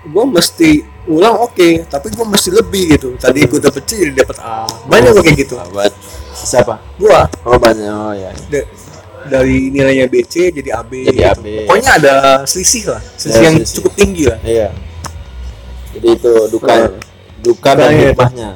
Gua 0.08 0.24
mesti 0.24 0.82
ulang 1.04 1.38
oke 1.38 1.84
tapi 1.86 2.10
gua 2.12 2.26
mesti 2.26 2.50
lebih 2.50 2.94
gitu. 2.94 3.08
Tadi 3.14 3.44
gua 3.44 3.60
dapet 3.62 3.82
C 3.84 3.90
jadi 3.96 4.12
dapet 4.16 4.36
A. 4.38 4.66
Banyak 4.84 5.10
gua 5.12 5.22
kayak 5.22 5.38
gitu. 5.38 5.54
Buat 5.70 5.92
siapa? 6.34 6.78
Gua. 6.96 7.26
Oh 7.42 7.56
banyak. 7.56 7.86
Oh 7.86 8.12
ya 8.12 8.30
da- 8.48 8.68
dari 9.28 9.68
nilainya 9.68 10.08
BC 10.08 10.54
jadi 10.54 10.70
AB 10.74 11.04
Jadi 11.04 11.20
gitu. 11.20 11.30
AB. 11.36 11.46
pokoknya 11.68 11.90
ada 11.94 12.14
selisih 12.42 12.88
lah. 12.88 13.02
Selisih 13.14 13.38
Ya, 13.38 13.46
yang 13.46 13.56
selisih. 13.60 13.74
cukup 13.78 13.92
tinggi 13.94 14.24
lah. 14.24 14.38
Iya. 14.40 14.68
Jadi 15.94 16.08
itu 16.10 16.32
duka 16.48 16.70
Nah. 16.70 16.90
duka 17.38 17.70
dan 17.72 17.86
Nah, 17.86 17.92
iya. 17.92 18.50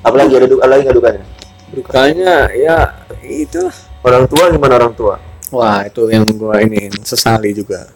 apalagi 0.00 0.32
ada 0.32 0.46
duka 0.46 0.64
lagi 0.64 0.80
nggak 0.82 0.96
dukanya 0.96 1.22
dukanya 1.68 2.48
ya 2.50 2.78
itulah 3.22 3.74
orang 4.00 4.24
tua 4.24 4.44
gimana 4.48 4.74
orang 4.78 4.94
tua 4.94 5.16
wah 5.48 5.84
itu 5.84 6.08
yang 6.08 6.24
gua 6.34 6.60
ini 6.60 6.88
sesali 7.02 7.52
juga 7.52 7.88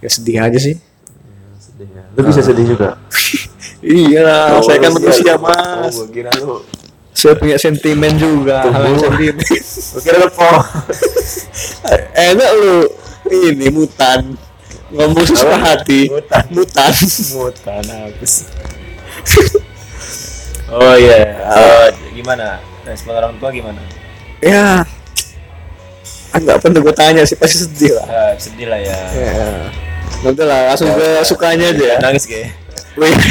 ya 0.00 0.08
sedih 0.08 0.40
aja 0.40 0.58
sih 0.58 0.76
sedih 1.60 1.88
ya. 1.90 2.02
Lu 2.16 2.20
bisa 2.24 2.40
sedih 2.40 2.66
juga. 2.66 2.96
iya 3.80 4.56
Oh, 4.56 4.64
saya 4.64 4.80
kan 4.80 4.92
iya. 4.92 4.96
manusia 4.96 5.32
Oh, 5.36 5.44
mas 5.44 5.94
gua 5.94 6.06
kira 6.08 6.30
lu. 6.40 6.60
saya 7.10 7.34
punya 7.36 7.56
sentimen 7.56 8.16
juga 8.16 8.64
Tuh, 8.64 8.72
hal 8.72 8.82
yang 8.88 8.96
gua. 9.00 9.08
sentimen 9.08 9.36
kira 10.00 10.16
lu 10.20 10.28
po. 10.32 10.48
enak 12.14 12.50
lu 12.56 12.76
ini 13.30 13.66
mutan 13.68 14.36
ngomong 14.90 15.22
sesuka 15.22 15.56
hati 15.56 16.08
Mutan. 16.10 16.44
mutan 16.50 16.92
Mutan 17.36 17.82
sih? 18.24 18.46
oh 20.74 20.94
iya. 20.96 21.18
Eh, 21.38 21.86
gimana? 22.12 22.58
Respon 22.90 23.14
orang 23.14 23.38
tua 23.38 23.54
gimana? 23.54 23.78
ya 24.40 24.82
agak 26.32 26.64
penting 26.64 26.80
gue 26.80 26.94
tanya 26.96 27.22
sih 27.28 27.36
pasti 27.36 27.62
sedih 27.62 27.92
lah 28.00 28.06
Eh, 28.08 28.32
sedih 28.40 28.66
lah 28.66 28.80
ya. 28.80 28.98
ya 29.14 29.68
nanti 30.26 30.42
lah 30.42 30.72
langsung 30.72 30.90
ke 30.96 31.22
sukanya 31.22 31.70
aja 31.70 31.84
ya 31.84 31.96
Nangis. 32.02 32.24
Wih. 32.98 33.14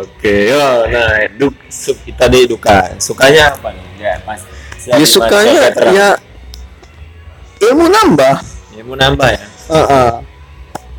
Oke, 0.00 0.48
yo, 0.48 0.88
nah, 0.88 1.20
duk, 1.36 1.52
suk, 1.68 2.00
tadi 2.16 2.48
duka. 2.48 2.96
Sukanya 2.96 3.52
apa 3.52 3.68
nih? 3.76 3.84
Ya, 4.00 4.16
pas. 4.24 4.40
ya 4.88 4.96
sukanya 5.04 5.68
ya 5.92 6.08
ilmu 7.68 7.92
nambah 7.92 8.40
Ya 8.72 8.82
mau 8.88 8.96
nambah 8.96 9.28
ya. 9.28 9.44
Heeh. 9.68 10.10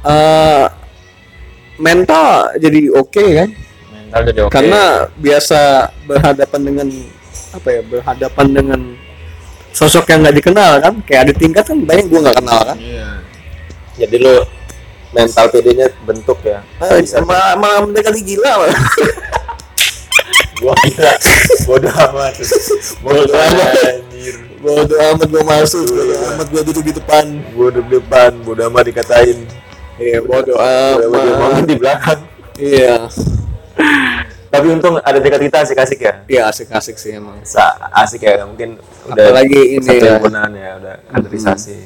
Eh, 0.06 0.66
mental 1.82 2.54
jadi 2.62 2.94
oke 2.94 3.26
kan 3.38 3.50
Mental 4.12 4.22
jadi 4.28 4.40
oke. 4.44 4.52
karena 4.52 4.84
biasa 5.16 5.60
berhadapan 6.04 6.62
dengan 6.62 6.88
apa 7.52 7.68
ya 7.70 7.82
berhadapan 7.82 8.48
dengan 8.52 8.80
sosok 9.72 10.04
yang 10.06 10.20
nggak 10.22 10.36
dikenal 10.36 10.72
kan 10.78 10.94
kayak 11.02 11.22
ada 11.26 11.34
tingkat 11.34 11.64
kan 11.64 11.80
banyak 11.80 12.12
gua 12.12 12.20
nggak 12.22 12.38
kenal 12.38 12.60
kan 12.62 12.76
Iya. 12.76 13.08
Jadi 13.98 14.16
lu 14.20 14.36
mental 15.12 15.46
PD-nya 15.48 15.88
bentuk 16.02 16.40
ya. 16.42 16.60
Eh, 16.82 17.04
malah 17.22 17.56
malah 17.56 17.80
mendekati 17.84 18.20
gila 18.22 18.52
malah. 18.58 18.80
Gua 20.58 20.76
kira 20.82 21.12
bodoh 21.66 21.92
amat. 21.92 22.34
Bodoh 23.00 23.34
amat 23.34 23.74
anjir. 23.82 24.36
bodo 24.60 24.94
amat 24.94 25.28
gua 25.28 25.44
masuk 25.50 25.88
bodo 25.88 26.14
amat 26.30 26.48
gua 26.48 26.62
duduk 26.62 26.84
di 26.84 26.94
depan 26.94 27.26
Bodoh 27.52 27.82
di 27.82 27.98
depan, 27.98 28.32
bodoh 28.44 28.68
amat 28.68 28.84
dikatain. 28.86 29.38
iya 29.98 30.20
bodo 30.20 30.54
Bodoh 30.54 30.62
amat 31.34 31.50
amat 31.50 31.66
di 31.66 31.76
belakang. 31.76 32.20
iya 32.56 33.10
Tapi 34.52 34.66
untung 34.68 35.00
ada 35.00 35.16
dekat 35.16 35.40
kita 35.42 35.58
asik-asik 35.64 36.00
ya. 36.00 36.14
iya 36.26 36.42
asik 36.46 36.68
asik 36.70 36.96
sih 36.96 37.16
emang 37.16 37.40
Sa 37.42 37.72
asik 37.96 38.22
ya, 38.22 38.44
mungkin 38.44 38.76
udah 39.06 39.24
Apalagi 39.26 39.60
ini 39.74 39.86
satu 39.86 39.96
ya. 40.02 40.12
himpunan 40.14 40.52
ya, 40.52 40.72
udah 40.76 40.96
kaderisasi. 41.10 41.78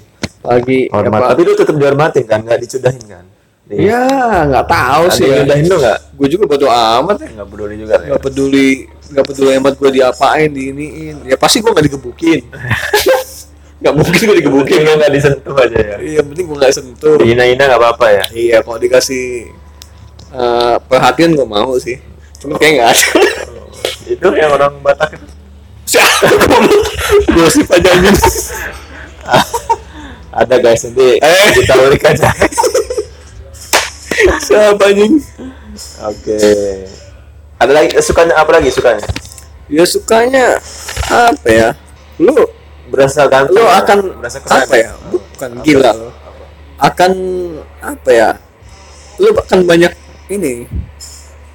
lagi 0.41 0.79
Hormat. 0.87 1.13
apa- 1.15 1.29
Tapi 1.31 1.41
lu 1.41 1.53
tetap 1.53 1.75
dihormatin 1.75 2.23
kan, 2.23 2.39
nggak 2.41 2.59
dicudahin 2.59 3.03
kan? 3.03 3.25
Di- 3.63 3.81
ya 3.81 4.01
nggak 4.45 4.65
tahu 4.67 5.03
sih 5.09 5.25
ya. 5.25 5.41
nyudahin 5.41 5.65
lu 5.65 5.75
nggak? 5.75 5.99
gue 6.15 6.27
juga 6.27 6.43
bodo 6.47 6.67
amat 6.69 7.17
ya 7.17 7.29
Nggak 7.33 7.47
peduli 7.49 7.75
juga 7.75 7.93
ya. 7.95 8.05
nggak 8.07 8.21
peduli 8.23 8.69
nggak 9.05 9.25
peduli 9.25 9.51
amat 9.55 9.73
gue 9.75 9.89
diapain 9.91 10.49
diiniin 10.49 11.15
ya 11.23 11.35
pasti 11.35 11.57
gue 11.59 11.69
nggak 11.69 11.81
digebukin 11.83 12.39
nggak 13.81 13.93
mungkin 13.95 14.19
gue 14.23 14.35
digebukin 14.37 14.79
Mungkin 14.79 14.97
nggak 14.97 15.11
disentuh 15.11 15.55
aja 15.55 15.77
ya. 15.77 15.95
iya 15.99 16.21
penting 16.21 16.45
gue 16.45 16.57
nggak 16.57 16.73
sentuh 16.73 17.17
Dihina-hina 17.17 17.63
nggak 17.65 17.79
apa-apa 17.79 18.05
ya. 18.11 18.23
iya 18.31 18.57
kalau 18.61 18.77
dikasih 18.77 19.49
eh, 20.31 20.75
perhatian 20.83 21.33
gue 21.33 21.47
mau 21.47 21.73
sih 21.75 21.97
cuma 22.37 22.55
kayak 22.55 22.73
nggak 22.75 22.89
ada 22.89 23.05
Itu 24.07 24.27
yang 24.31 24.51
orang 24.51 24.73
Batak 24.81 25.13
itu. 25.13 25.25
siapa 25.85 26.25
gue 27.27 27.47
sih 27.47 27.63
pajangan 27.63 28.15
Ada 30.35 30.55
guys 30.57 30.83
nanti 30.83 31.15
Eh. 31.15 31.49
kita 31.55 31.73
ulik 31.79 32.03
aja. 32.03 32.27
siapa 34.41 34.83
anjing 34.85 35.21
Oke. 36.01 36.37
Ada 37.55 37.71
lagi 37.71 37.89
eh, 37.93 38.03
sukanya 38.03 38.35
apa 38.35 38.51
lagi 38.51 38.69
sukanya? 38.69 39.03
ya 39.65 39.81
sukanya 39.81 40.61
apa 41.05 41.47
ya 41.47 41.69
lu 42.17 42.35
Berasa 42.85 43.25
kan? 43.25 43.49
lu 43.49 43.59
akan 43.59 44.21
berasa 44.21 44.37
apa 44.45 44.75
ya 44.75 44.93
bukan 45.09 45.49
gila 45.63 45.89
lo 45.91 46.09
akan 46.77 47.11
apa 47.81 48.09
ya 48.11 48.29
lu 49.17 49.33
akan 49.33 49.65
banyak 49.65 49.89
ini 50.27 50.69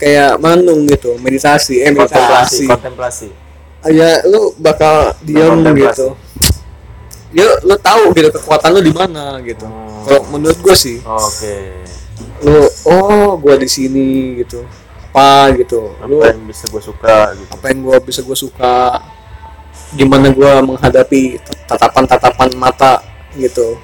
kayak 0.01 0.41
manung 0.41 0.89
gitu 0.89 1.15
meditasi 1.17 1.85
eh 1.85 1.93
Kontemplasi, 1.93 2.65
meditasi 2.65 2.67
kontemplasi. 2.67 3.29
ya 3.87 4.25
lu 4.25 4.57
bakal 4.57 5.13
diam 5.21 5.61
Kontemplasi. 5.61 5.85
gitu 5.87 6.07
ya 7.31 7.47
lu 7.61 7.77
tahu 7.77 8.11
gitu 8.11 8.29
kekuatan 8.33 8.71
lu 8.73 8.81
di 8.81 8.91
mana 8.91 9.39
gitu 9.41 9.63
Hmm. 9.63 10.03
kalau 10.03 10.23
menurut 10.33 10.57
gue 10.59 10.73
sih 10.75 10.97
Oke. 10.99 11.85
lu 12.41 12.57
oh 12.87 13.37
gua 13.37 13.55
di 13.55 13.69
sini 13.69 14.09
gitu 14.41 14.65
apa 15.07 15.53
gitu 15.55 15.93
lu 16.01 16.19
Apa 16.19 16.33
yang 16.33 16.49
bisa 16.49 16.65
gue 16.65 16.81
suka 16.81 17.37
gitu. 17.37 17.53
apa 17.53 17.65
yang 17.69 17.79
gua 17.83 17.97
bisa 18.01 18.21
gue 18.21 18.33
suka 18.35 19.05
gimana 19.93 20.31
gua 20.31 20.63
menghadapi 20.63 21.37
tatapan-tatapan 21.67 22.49
mata 22.55 23.05
gitu 23.35 23.77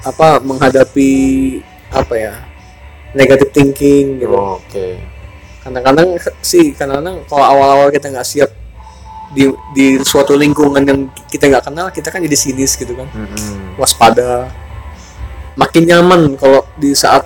apa 0.00 0.36
menghadapi 0.38 1.10
apa 1.88 2.14
ya 2.14 2.34
negative 3.14 3.50
thinking 3.50 4.22
gitu 4.22 4.34
Oke. 4.34 4.98
kadang-kadang 5.60 6.16
sih 6.40 6.72
kadang-kadang 6.72 7.22
kalau 7.26 7.44
awal-awal 7.44 7.88
kita 7.92 8.08
nggak 8.08 8.26
siap 8.26 8.50
di 9.30 9.46
di 9.76 10.02
suatu 10.02 10.34
lingkungan 10.34 10.82
yang 10.82 11.06
kita 11.30 11.46
nggak 11.46 11.70
kenal 11.70 11.86
kita 11.94 12.10
kan 12.10 12.18
jadi 12.18 12.34
sinis 12.34 12.74
gitu 12.74 12.98
kan 12.98 13.06
Mm-mm. 13.14 13.78
waspada 13.78 14.50
makin 15.54 15.86
nyaman 15.86 16.34
kalau 16.34 16.66
di 16.74 16.90
saat 16.96 17.22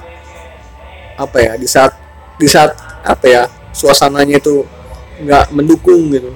apa 1.16 1.38
ya 1.40 1.52
di 1.56 1.64
saat 1.64 1.92
di 2.36 2.44
saat 2.50 2.74
apa 3.06 3.24
ya 3.24 3.42
suasananya 3.72 4.36
itu 4.42 4.66
nggak 5.22 5.54
mendukung 5.54 6.10
gitu 6.12 6.32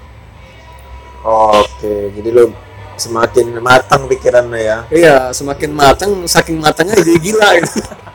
Oke, 1.29 2.15
jadi 2.15 2.31
lo 2.31 2.55
semakin 2.97 3.59
matang 3.61 4.07
pikirannya 4.09 4.59
ya. 4.59 4.79
iya 4.91 5.17
semakin 5.35 5.71
matang 5.71 6.11
saking 6.27 6.59
matangnya 6.59 6.99
jadi 6.99 7.19
gila 7.21 7.49
gitu 7.63 7.79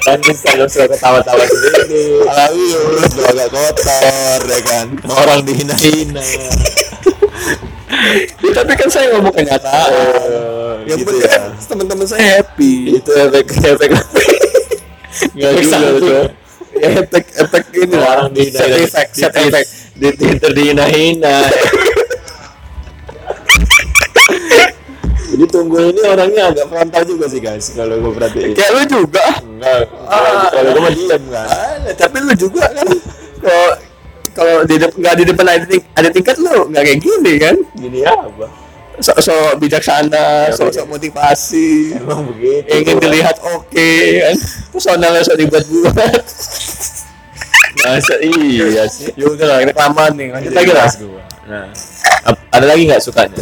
Bisa 0.00 0.56
lo 0.56 0.64
suka 0.64 0.86
ketawa-tawa 0.88 1.44
sendiri. 1.44 2.24
Lalu 2.24 2.64
lo 2.96 3.22
agak 3.26 3.48
kotor 3.50 4.40
ya 4.42 4.60
kan. 4.62 4.86
Orang 5.06 5.40
dihina-hina. 5.42 6.24
Ya, 8.40 8.50
tapi 8.56 8.72
kan 8.74 8.88
saya 8.88 9.12
ngomong 9.12 9.30
kenyataan 9.30 9.90
Eh, 9.92 10.74
yang 10.88 10.98
gitu 10.98 11.10
penting 11.12 11.28
ya. 11.28 11.52
teman-teman 11.62 12.06
saya 12.06 12.24
happy 12.34 12.96
Itu 12.96 13.10
efek 13.12 13.46
efek. 13.52 13.90
Nggak 15.30 15.50
juga 15.58 15.68
satu. 15.70 15.98
tuh. 16.00 16.24
efek 16.80 17.24
efek 17.36 17.64
ini 17.76 17.94
Orang 17.94 18.32
dihina. 18.32 18.56
set 18.56 18.70
effect 18.80 19.10
set 19.12 19.30
di- 19.30 19.42
effect 19.44 19.68
Di 19.92 20.08
Twitter 20.16 20.50
dihina-hina. 20.50 21.44
Jadi 25.40 25.48
tunggu 25.48 25.80
ini 25.82 26.00
orangnya 26.02 26.42
agak 26.46 26.68
frontal 26.68 27.02
juga 27.02 27.24
sih 27.24 27.40
guys 27.40 27.72
kalau 27.72 27.96
gue 27.96 28.12
perhatiin. 28.12 28.52
kayak 28.52 28.70
lu 28.70 28.82
juga 28.84 29.24
Enggak, 29.40 29.88
Ah. 30.04 30.52
kalau 30.52 30.68
gue 30.68 30.82
mah 30.82 30.92
diam 30.92 31.22
kan. 31.26 31.46
Ah, 31.48 31.94
tapi 31.94 32.16
lu 32.18 32.32
juga 32.34 32.64
kan 32.68 32.84
kalau 33.40 33.66
kalau 34.30 34.56
di 34.62 34.74
nggak 34.76 35.14
di 35.14 35.24
depan 35.24 35.46
ada, 35.46 35.64
ting- 35.64 35.88
ada 35.92 36.08
tingkat 36.08 36.36
lu 36.36 36.68
nggak 36.68 36.82
kayak 36.82 36.98
gini 36.98 37.32
kan 37.36 37.56
Gini 37.72 38.00
apa? 38.04 38.46
sok-sok 39.00 39.56
bijaksana 39.56 40.26
Ya, 40.46 40.52
sok-sok 40.52 40.84
motivasi 40.86 41.96
Emang 41.96 42.28
begitu. 42.28 42.68
ingin 42.68 43.00
dilihat 43.00 43.40
oke 43.40 43.90
kan 44.20 44.36
personalnya 44.68 45.24
sok 45.24 45.40
dibuat-buat 45.40 46.20
Masa 47.80 48.14
iya 48.20 48.84
sih. 48.86 49.08
ya 49.14 49.24
udah 49.26 49.46
lah 49.46 49.58
kelamaan 49.64 50.12
nih 50.12 50.26
lanjut 50.28 50.52
lagi 50.52 50.70
lah 50.70 50.84
gua. 50.92 51.22
Nah, 51.46 51.64
ada 52.50 52.66
lagi 52.66 52.82
nggak 52.84 53.00
sukanya? 53.00 53.40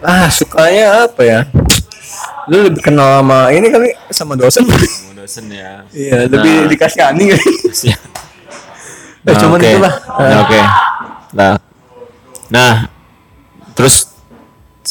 Ah 0.00 0.26
sukanya 0.28 1.04
apa 1.04 1.22
ya 1.22 1.40
lu 2.46 2.64
lebih 2.64 2.82
kenal 2.82 3.20
sama 3.20 3.50
ini 3.50 3.68
kali 3.68 3.88
sama 4.08 4.32
dosen 4.34 4.64
Mau 4.66 4.80
dosen 5.14 5.46
ya. 5.46 5.84
iya 5.90 6.24
lebih 6.24 6.54
Nah. 6.56 6.68
dikasihani 6.68 7.24
kali 7.30 7.44
Siap. 7.70 8.00
Ya, 9.20 9.32
cuman 9.44 9.56
oke. 9.56 9.68
itulah. 9.68 9.94
Nah, 10.16 10.38
oke. 10.40 10.60
Nah, 11.30 11.54
nah, 12.48 12.72
terus 13.70 14.08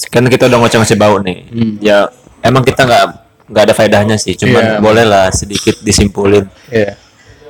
kan 0.05 0.21
kita 0.23 0.45
udah 0.45 0.57
ngoceh-ngoceh 0.59 0.95
bau 0.95 1.17
nih. 1.17 1.49
Ya, 1.81 2.07
emang 2.39 2.61
kita 2.61 2.85
nggak 2.85 3.03
nggak 3.49 3.63
ada 3.65 3.73
faedahnya 3.73 4.15
sih. 4.15 4.37
Cuman 4.37 4.61
Iya. 4.61 4.79
boleh 4.79 5.03
lah 5.03 5.27
sedikit 5.29 5.81
disimpulin 5.81 6.45
iya 6.67 6.93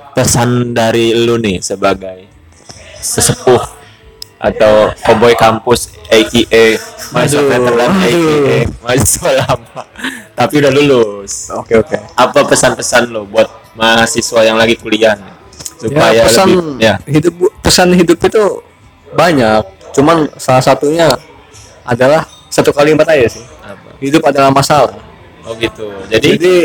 pesan 0.09 0.71
dari 0.71 1.11
lu 1.13 1.35
nih 1.35 1.59
sebagai 1.59 2.25
sesepuh 2.97 3.59
atau 4.39 4.95
cowboy 5.04 5.36
kampus 5.36 5.91
aka 6.08 6.80
mahasiswa 7.12 7.43
veteran 7.43 7.91
aka 7.91 8.58
mahasiswa 8.80 9.32
lama 9.43 9.84
tapi 10.39 10.63
udah 10.63 10.71
lulus. 10.71 11.52
Oke 11.52 11.75
oke. 11.75 11.99
Apa 12.15 12.47
pesan-pesan 12.47 13.12
lo 13.12 13.28
buat 13.28 13.52
mahasiswa 13.75 14.39
yang 14.47 14.56
lagi 14.56 14.80
kuliah 14.80 15.19
nih? 15.19 15.36
supaya 15.80 16.12
ya, 16.12 16.23
pesan 16.28 16.47
lebih 16.52 16.84
ya. 16.84 16.93
hidup 17.08 17.34
pesan 17.63 17.88
hidup 17.95 18.19
itu 18.19 18.43
banyak. 19.15 19.63
Cuman 19.95 20.28
salah 20.36 20.63
satunya 20.63 21.08
adalah 21.88 22.28
satu 22.52 22.75
kalimat 22.75 23.08
aja 23.08 23.39
sih. 23.39 23.43
Apa? 23.63 23.95
hidup 23.99 24.23
adalah 24.23 24.52
masalah. 24.52 24.95
Oh 25.43 25.56
gitu. 25.56 25.88
Jadi, 26.08 26.36
jadi 26.36 26.56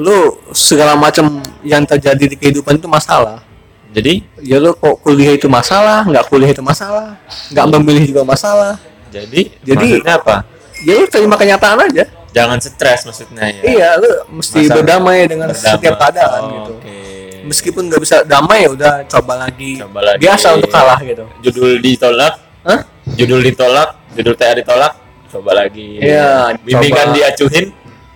lu 0.00 0.40
segala 0.56 0.96
macam 0.96 1.40
yang 1.60 1.84
terjadi 1.84 2.24
di 2.24 2.36
kehidupan 2.36 2.80
itu 2.80 2.88
masalah 2.88 3.44
Jadi 3.90 4.12
ya 4.40 4.56
lu 4.56 4.70
kok 4.72 5.00
kuliah 5.00 5.32
itu 5.32 5.46
masalah 5.46 6.02
nggak 6.04 6.24
kuliah 6.26 6.48
itu 6.48 6.62
masalah 6.62 7.18
nggak 7.48 7.66
memilih 7.72 8.04
juga 8.06 8.22
masalah 8.24 8.78
jadi 9.08 9.50
Jadi- 9.60 9.98
maksudnya 9.98 10.14
apa? 10.16 10.36
ya 10.80 10.92
lu 10.94 11.06
terima 11.06 11.34
kenyataan 11.34 11.78
aja 11.82 12.04
Jangan 12.30 12.56
stres 12.56 13.02
maksudnya 13.02 13.42
ya. 13.50 13.62
iya 13.64 13.88
lu 13.96 14.06
mesti 14.32 14.62
Masalah. 14.62 14.74
berdamai 14.76 15.18
dengan 15.26 15.48
Berdamai. 15.50 15.74
setiap 15.74 15.94
keadaan 15.98 16.40
Oh, 16.40 16.50
gitu 16.52 16.72
Oke. 16.72 16.96
meskipun 17.42 17.82
nggak 17.84 18.00
bisa 18.00 18.16
damai 18.22 18.62
ya 18.62 18.70
udah 18.70 18.92
coba 19.04 19.34
lagi 19.40 19.72
Coba 19.76 20.00
lagi. 20.04 20.18
biasa 20.20 20.46
untuk 20.54 20.70
kalah 20.70 20.98
gitu 21.00 21.24
Judul 21.42 21.70
ditolak, 21.80 22.34
Hah? 22.62 22.80
judul 23.10 23.40
ditolak, 23.42 23.88
judul 24.12 24.34
TA 24.34 24.54
ditolak, 24.54 24.92
coba 25.26 25.50
lagi. 25.56 25.98
Iya, 25.98 26.54
Bimbingan 26.60 27.10
coba. 27.10 27.16
diacuhin, 27.16 27.66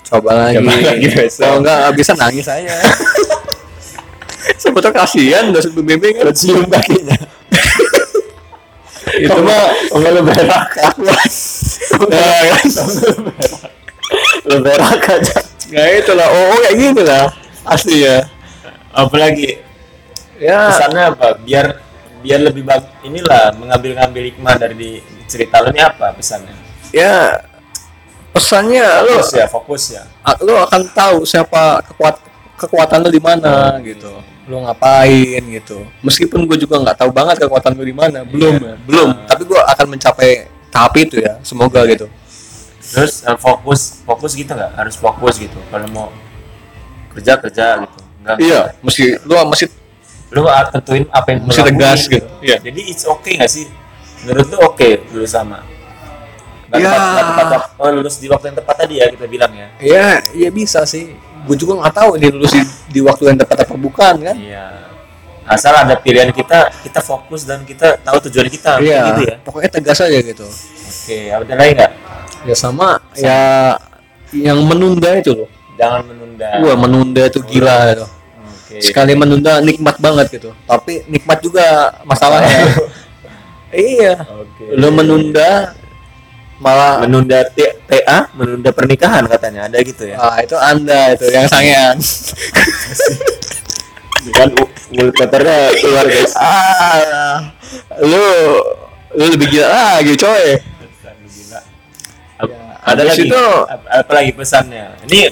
coba 0.04 0.30
lagi, 0.40 0.56
Coba 0.56 0.72
lagi 0.86 1.06
besok. 1.10 1.42
kalau 1.42 1.56
nggak 1.58 1.80
bisa 1.92 2.12
nangis 2.14 2.46
aja 2.46 2.70
sebetulnya 4.62 5.04
kasihan 5.04 5.50
udah 5.50 5.62
sebelum 5.62 5.84
bimbing 5.84 6.14
kan 6.20 6.34
cium 6.34 6.66
kakinya. 6.68 7.16
itu 9.14 9.40
mah 9.40 9.64
Enggak 9.94 10.10
lu 10.10 10.22
berak. 10.26 10.68
nah, 12.10 12.40
kan? 12.50 12.66
Lu 14.48 14.56
berak 14.60 15.02
aja. 15.06 15.36
nah 15.74 15.86
itulah 15.90 16.28
oh, 16.28 16.44
oh 16.54 16.58
kayak 16.60 16.76
gini 16.76 17.02
lah 17.02 17.26
asli 17.64 18.04
ya 18.04 18.28
Apalagi 18.94 19.58
ya 20.38 20.70
pesannya 20.70 21.02
apa? 21.10 21.28
Biar 21.42 21.66
biar 22.22 22.40
lebih 22.40 22.62
bag 22.64 22.84
inilah 23.02 23.52
mengambil-ngambil 23.58 24.22
hikmah 24.32 24.54
dari 24.56 24.74
di 24.78 24.90
cerita 25.28 25.60
lu 25.60 25.74
ini 25.74 25.82
apa 25.82 26.14
pesannya? 26.16 26.54
ya 26.94 27.42
pesannya 28.30 28.86
lo 29.02 29.18
ya, 29.18 29.46
fokus 29.50 29.98
ya. 29.98 30.06
lo 30.46 30.62
akan 30.62 30.82
tahu 30.94 31.16
siapa 31.26 31.82
kekuat 31.90 32.16
kekuatan 32.54 33.02
lo 33.02 33.10
di 33.10 33.18
mana 33.18 33.76
gitu 33.82 34.14
lo 34.44 34.60
ngapain 34.64 35.40
gitu 35.40 35.84
meskipun 36.04 36.44
gue 36.44 36.60
juga 36.60 36.76
nggak 36.82 37.00
tahu 37.00 37.10
banget 37.14 37.44
kekuatan 37.44 37.72
gue 37.80 37.86
di 37.88 37.96
mana 37.96 38.22
belum 38.28 38.54
ya, 38.60 38.74
belum 38.84 39.08
tapi 39.24 39.42
gue 39.48 39.56
akan 39.56 39.86
mencapai 39.96 40.30
tahap 40.68 40.92
itu 41.00 41.22
ya 41.22 41.40
semoga 41.40 41.80
gitu 41.88 42.04
Terus 42.94 43.24
eh, 43.24 43.38
fokus, 43.40 44.04
fokus 44.04 44.32
gitu 44.36 44.52
nggak? 44.52 44.72
Harus 44.76 44.94
fokus 45.00 45.40
gitu. 45.40 45.56
Kalau 45.72 45.86
mau 45.90 46.06
kerja 47.16 47.40
kerja 47.40 47.66
gitu. 47.86 47.98
Enggak. 48.24 48.36
iya 48.40 48.60
mesti 48.80 49.20
lo 49.28 49.44
mesti 49.52 49.68
Lu 50.34 50.48
ah, 50.50 50.66
tentuin 50.66 51.04
apa 51.14 51.30
yang 51.30 51.46
Mesti 51.46 51.60
lu 51.62 51.68
tegas 51.70 52.00
gitu. 52.10 52.26
Iya. 52.42 52.58
Jadi 52.58 52.80
it's 52.90 53.06
okay 53.06 53.38
nggak 53.38 53.52
sih? 53.52 53.70
Menurut 54.26 54.46
lu 54.50 54.58
oke 54.66 54.88
dulu 55.14 55.26
sama. 55.28 55.62
Ya. 56.76 56.90
tepat, 56.90 57.24
tepat, 57.46 57.60
oh, 57.76 57.88
lulus 57.92 58.16
di 58.16 58.26
waktu 58.26 58.44
yang 58.48 58.58
tepat 58.58 58.74
tadi 58.76 58.94
ya 58.98 59.06
kita 59.08 59.26
bilang 59.26 59.52
ya. 59.52 59.66
ya 59.78 60.08
ya 60.32 60.48
bisa 60.50 60.82
sih 60.84 61.14
gue 61.44 61.56
juga 61.56 61.78
nggak 61.78 61.94
tahu 61.94 62.10
ini 62.16 62.26
lulus 62.30 62.50
di, 62.50 62.62
di 62.90 63.00
waktu 63.00 63.22
yang 63.26 63.38
tepat 63.38 63.62
apa 63.62 63.74
bukan 63.74 64.14
kan 64.22 64.36
Iya. 64.36 64.66
Asal 65.44 65.76
ada 65.76 65.92
pilihan 65.94 66.32
kita, 66.32 66.72
kita 66.80 66.98
fokus 66.98 67.44
dan 67.44 67.62
kita 67.62 68.00
tahu 68.00 68.16
tujuan 68.26 68.48
kita. 68.48 68.80
iya 68.80 69.12
Gitu 69.12 69.22
ya. 69.28 69.36
pokoknya 69.38 69.70
tegas 69.70 70.00
aja 70.00 70.16
gitu 70.16 70.48
Oke, 70.48 71.18
ada 71.28 71.52
lagi 71.54 71.72
nggak? 71.74 71.92
ya 72.44 72.54
sama, 72.54 72.96
ya 73.14 73.76
yang 74.30 74.60
menunda 74.60 75.12
itu 75.14 75.32
loh 75.34 75.48
Jangan 75.74 76.00
menunda. 76.04 76.48
wah 76.60 76.76
menunda 76.76 77.22
itu 77.22 77.40
gila 77.40 77.92
itu 77.92 78.06
Oke. 78.64 78.76
sekali 78.80 79.12
menunda 79.12 79.60
nikmat 79.60 79.96
banget 79.96 80.26
gitu 80.32 80.50
tapi 80.64 81.04
nikmat 81.06 81.38
juga 81.38 81.64
masalahnya 82.02 82.72
iya 83.72 84.16
Oke. 84.24 84.64
lo 84.72 84.88
menunda 84.90 85.72
malah 86.56 86.98
menunda 86.98 87.42
TA, 87.46 88.30
menunda 88.32 88.70
pernikahan 88.70 89.26
katanya 89.26 89.66
ada 89.66 89.78
gitu 89.80 90.06
ya. 90.06 90.16
ah, 90.16 90.38
itu 90.38 90.54
anda 90.54 91.12
itu 91.12 91.26
yang 91.28 91.46
sangean 91.46 91.98
Kan 94.26 94.48
kotornya 95.12 95.56
keluar 95.76 96.06
guys. 96.06 96.32
ah 96.34 97.44
lu 98.00 98.24
lu 99.12 99.24
lebih 99.28 99.46
gila 99.50 99.68
lagi 99.68 100.16
coy 100.16 100.46
Gila. 101.26 101.60
Ap- 102.38 102.48
Ya, 102.48 102.62
ada 102.86 103.02
lagi 103.02 103.24
itu- 103.24 103.64
ap- 103.64 103.84
apa 103.86 104.12
lagi 104.14 104.32
pesannya? 104.32 104.96
Ini 105.04 105.28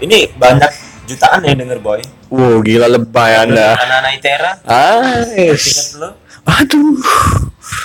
ini 0.00 0.30
banyak 0.32 0.70
jutaan 1.06 1.42
yang 1.42 1.56
denger 1.56 1.78
boy. 1.78 1.98
wow 2.28 2.58
gila 2.60 2.86
lebay 2.88 3.32
anda 3.36 3.74
Anak-anak 3.74 4.12
ITERA, 4.16 4.52
ah 4.62 5.22
tingkat 5.24 5.54
yes. 5.54 5.94
lo, 5.94 6.14
aduh 6.44 6.98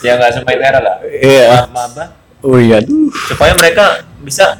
ya 0.02 0.18
nggak 0.18 0.32
semua 0.32 0.52
ITERA 0.52 0.80
lah. 0.80 0.98
iya 1.06 1.50
Ma- 1.64 1.86
Maba, 1.86 2.06
oh 2.42 2.58
iya 2.58 2.82
supaya 3.28 3.54
mereka 3.54 3.86
bisa 4.20 4.58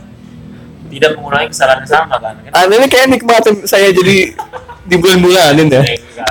tidak 0.88 1.16
mengulangi 1.16 1.48
kesalahan 1.48 1.82
yang 1.82 1.90
sama 1.90 2.16
kan? 2.20 2.36
anda 2.52 2.74
ini 2.76 2.88
kayak 2.88 3.08
nikmatin 3.10 3.64
saya 3.64 3.90
jadi 3.90 4.36
di 4.82 4.96
bulan-bulanin 4.96 5.68
ya 5.70 5.82
Eh, 5.84 5.98
enggak. 5.98 6.28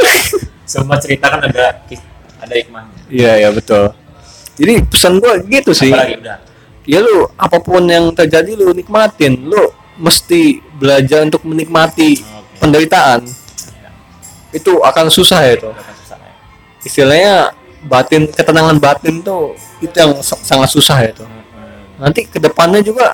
Semua 0.62 0.96
cerita 0.96 1.26
kan 1.26 1.40
ada 1.40 1.80
ada 2.38 2.54
hikmahnya. 2.54 2.94
iya 3.08 3.32
iya 3.38 3.48
betul 3.50 3.90
jadi 4.54 4.84
pesan 4.84 5.18
gua 5.18 5.40
gitu 5.40 5.72
sih 5.72 5.88
Apalagi 5.88 6.20
udah. 6.20 6.36
ya 6.84 6.98
lu 7.00 7.16
apa 7.32 7.58
pun 7.58 7.82
yang 7.84 8.12
terjadi 8.12 8.52
lu 8.52 8.70
nikmatin 8.70 9.40
lu 9.40 9.70
mesti 9.96 10.60
belajar 10.76 11.24
untuk 11.24 11.42
menikmati 11.42 12.20
Oke. 12.20 12.60
penderitaan 12.60 13.24
itu 14.50 14.72
akan 14.78 15.06
susah 15.08 15.40
ya 15.42 15.52
itu 15.54 15.70
susah 15.70 16.18
ya. 16.18 16.32
istilahnya 16.82 17.34
batin 17.82 18.28
ketenangan 18.28 18.76
batin 18.76 19.20
tuh 19.20 19.54
itu 19.78 19.94
yang 19.94 20.12
sa- 20.20 20.40
sangat 20.40 20.68
susah 20.68 20.98
ya 21.00 21.10
itu 21.10 21.24
nanti 22.00 22.24
ke 22.24 22.40
depannya 22.40 22.80
juga 22.80 23.12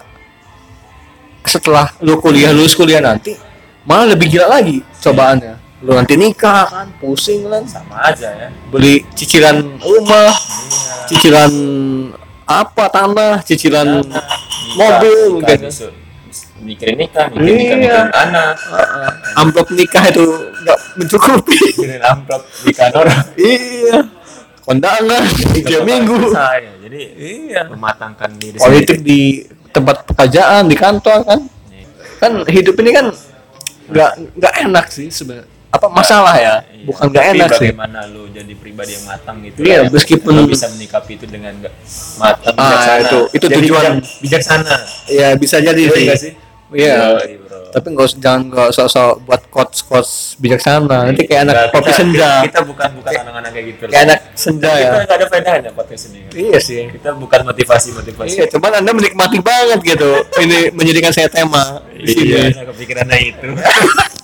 setelah 1.42 1.90
lu 2.03 2.18
kuliah 2.18 2.51
lulus 2.51 2.75
kuliah 2.75 2.99
nanti 2.99 3.35
malah 3.83 4.14
lebih 4.14 4.31
gila 4.31 4.51
lagi 4.51 4.83
cobaannya 4.99 5.55
lu 5.85 5.92
nanti 5.92 6.14
nikah 6.16 6.66
kan 6.66 6.88
pusing 6.99 7.46
kan 7.46 7.62
Sama 7.68 8.01
aja 8.03 8.33
ya. 8.33 8.49
beli 8.72 9.05
cicilan 9.12 9.79
rumah 9.79 10.33
Iya. 10.33 11.07
cicilan 11.07 11.53
apa 12.42 12.85
tanah 12.88 13.42
cicilan 13.42 14.01
Nikah, 14.01 14.25
mobil 14.75 15.18
nikah, 15.38 15.57
gitu 15.61 15.88
mikirin 16.57 16.96
nikah, 16.99 17.25
mikirin 17.31 17.46
nikah, 17.46 17.77
Iya. 17.77 17.77
mikirin 17.79 18.09
anak, 18.11 18.53
Uh-uh. 18.66 19.11
amplop 19.38 19.68
nikah 19.70 20.05
itu 20.09 20.27
nggak 20.64 20.79
mencukupi 20.99 21.57
mikirin 21.77 22.03
amplop 22.03 22.42
nikah 22.64 22.87
orang. 22.90 23.22
iya 23.38 23.99
kondangan 24.66 25.22
tiga 25.55 25.79
minggu 25.81 26.18
Selesai. 26.26 26.61
Jadi 26.83 27.00
iya 27.16 27.62
mematangkan 27.64 28.31
diri 28.35 28.57
politik 28.57 28.98
sendiri. 28.98 29.07
di 29.07 29.20
tempat 29.70 30.02
pekerjaan 30.05 30.66
di 30.66 30.74
kantor 30.74 31.18
kan 31.22 31.40
kan 32.18 32.33
hidup 32.46 32.74
ini 32.76 32.90
kan 32.90 33.07
nggak 33.87 34.11
nggak 34.35 34.55
enak 34.64 34.87
sih 34.88 35.07
sebenarnya 35.07 35.46
apa 35.68 35.87
masalah 35.88 36.35
ya 36.35 36.55
Iya. 36.64 36.83
bukan 36.85 37.05
nggak 37.07 37.26
enak 37.29 37.48
sih 37.52 37.68
bagaimana 37.68 38.00
lu 38.09 38.26
jadi 38.29 38.52
pribadi 38.55 38.90
yang 38.92 39.05
matang 39.05 39.37
gitu 39.40 39.59
Iya, 39.61 39.76
yang 39.79 39.92
meskipun- 39.92 40.33
lu 40.35 40.48
bisa 40.48 40.66
menyikapi 40.68 41.12
itu 41.14 41.26
dengan 41.26 41.52
matang 42.16 42.55
Ah, 42.57 42.64
bijaksana. 42.64 42.98
itu- 43.02 43.29
itu 43.31 43.46
Jadi 43.46 43.57
tujuan. 43.61 43.83
bijak- 43.92 44.18
bijaksana 44.18 44.74
ya 45.07 45.29
bisa 45.37 45.57
jadi 45.59 45.76
Iya 45.79 45.92
sih 45.92 46.05
nggak 46.05 46.18
sih 46.18 46.33
iya 46.72 46.94
bro. 46.96 47.46
Tapi 47.77 47.93
nggak 47.93 48.07
usah 48.09 48.19
jangan 48.19 48.43
nggak 48.49 48.69
sok-sok 48.73 49.12
buat 49.23 49.43
quotes 49.53 49.81
quotes 49.85 50.11
bijaksana. 50.41 51.12
Nanti 51.12 51.29
kayak 51.29 51.45
anak 51.45 51.55
kopi 51.69 51.85
kita- 51.85 51.99
senja. 52.01 52.31
kita, 52.41 52.47
kita 52.49 52.61
bukan 52.65 52.89
bukan 52.97 53.12
anak-anak 53.21 53.51
kayak 53.53 53.67
gitu 53.69 53.83
kayak 53.85 54.03
anak 54.09 54.19
senja 54.33 54.71
kita 54.71 54.81
ya. 54.81 54.89
nggak 54.97 55.12
ada 55.12 55.27
faedahnya 55.29 55.71
podcast 55.71 56.03
ini 56.09 56.19
iya 56.33 56.57
sih. 56.57 56.89
Kita 56.89 57.12
bukan 57.12 57.41
motivasi 57.45 57.89
motivasi. 57.93 58.33
Iya 58.33 58.45
cuman 58.49 58.81
anda 58.81 58.91
menikmati 58.91 59.39
banget 59.45 59.79
gitu 59.85 60.11
ini 60.41 60.73
menjadikan 60.73 61.12
saya 61.12 61.29
tema 61.29 61.85
di 61.93 62.09
sini. 62.09 62.33
Iya, 62.33 62.43
saya 62.57 62.67
kepikirannya 62.73 63.19
itu. 63.21 63.49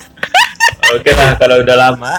Oke 0.92 1.10
lah, 1.12 1.36
kalau 1.36 1.60
udah 1.60 1.76
lama, 1.78 2.14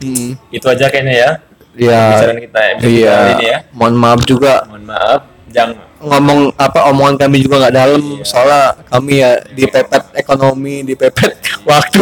Hmm. 0.00 0.32
itu 0.48 0.64
aja 0.64 0.88
kayaknya 0.88 1.12
ya. 1.14 1.30
ya 1.76 2.00
Pembicaraan 2.08 2.40
kita 2.40 2.60
episode 2.72 2.88
iya. 2.90 3.16
ini 3.30 3.46
ya. 3.46 3.58
mohon 3.70 3.94
maaf 3.94 4.20
juga. 4.24 4.64
Mohon 4.64 4.84
maaf, 4.88 5.20
jangan 5.48 5.76
ngomong 6.00 6.56
apa 6.56 6.88
omongan 6.88 7.16
kami 7.18 7.40
juga 7.40 7.60
nggak 7.60 7.74
dalam 7.74 8.00
Iya. 8.00 8.24
soalnya 8.24 8.62
kami 8.86 9.20
ya 9.20 9.30
dipepet 9.48 10.02
ekonomi 10.14 10.80
dipepet 10.82 11.36
waktu 11.68 12.00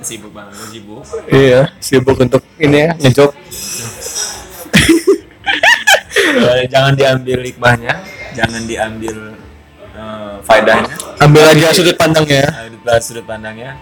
sibuk 0.00 0.30
banget, 0.30 0.54
sibuk. 0.70 1.02
iya 1.28 1.74
sibuk 1.76 2.14
untuk 2.16 2.42
ini 2.56 2.86
ya 2.86 2.90
ngejob 2.96 3.30
Eh, 6.36 6.68
jangan 6.68 6.92
diambil 6.92 7.40
hikmahnya, 7.40 7.96
jangan 8.34 8.62
diambil 8.64 9.32
eh, 9.94 10.34
faedahnya. 10.42 10.92
ambil 11.18 11.42
aja 11.46 11.72
sudut 11.72 11.96
pandangnya 11.96 12.44
Ambil 12.52 13.00
sudut 13.00 13.24
pandangnya. 13.24 13.72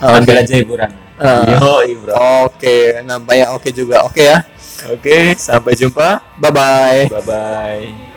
Ah, 0.00 0.18
Ambil 0.18 0.34
oke. 0.34 0.42
aja 0.42 0.54
hiburan. 0.56 0.90
Ah. 1.20 1.44
Yoi, 1.46 1.92
bro. 1.94 2.12
oke 2.48 2.76
nampaknya 3.04 3.52
oke 3.52 3.68
juga 3.70 4.02
oke 4.02 4.22
ya 4.22 4.42
Oke, 4.88 5.36
sampai 5.36 5.76
jumpa. 5.76 6.24
bye 6.40 6.48
bye 6.50 7.04
Bye 7.10 7.22
bye. 7.22 8.09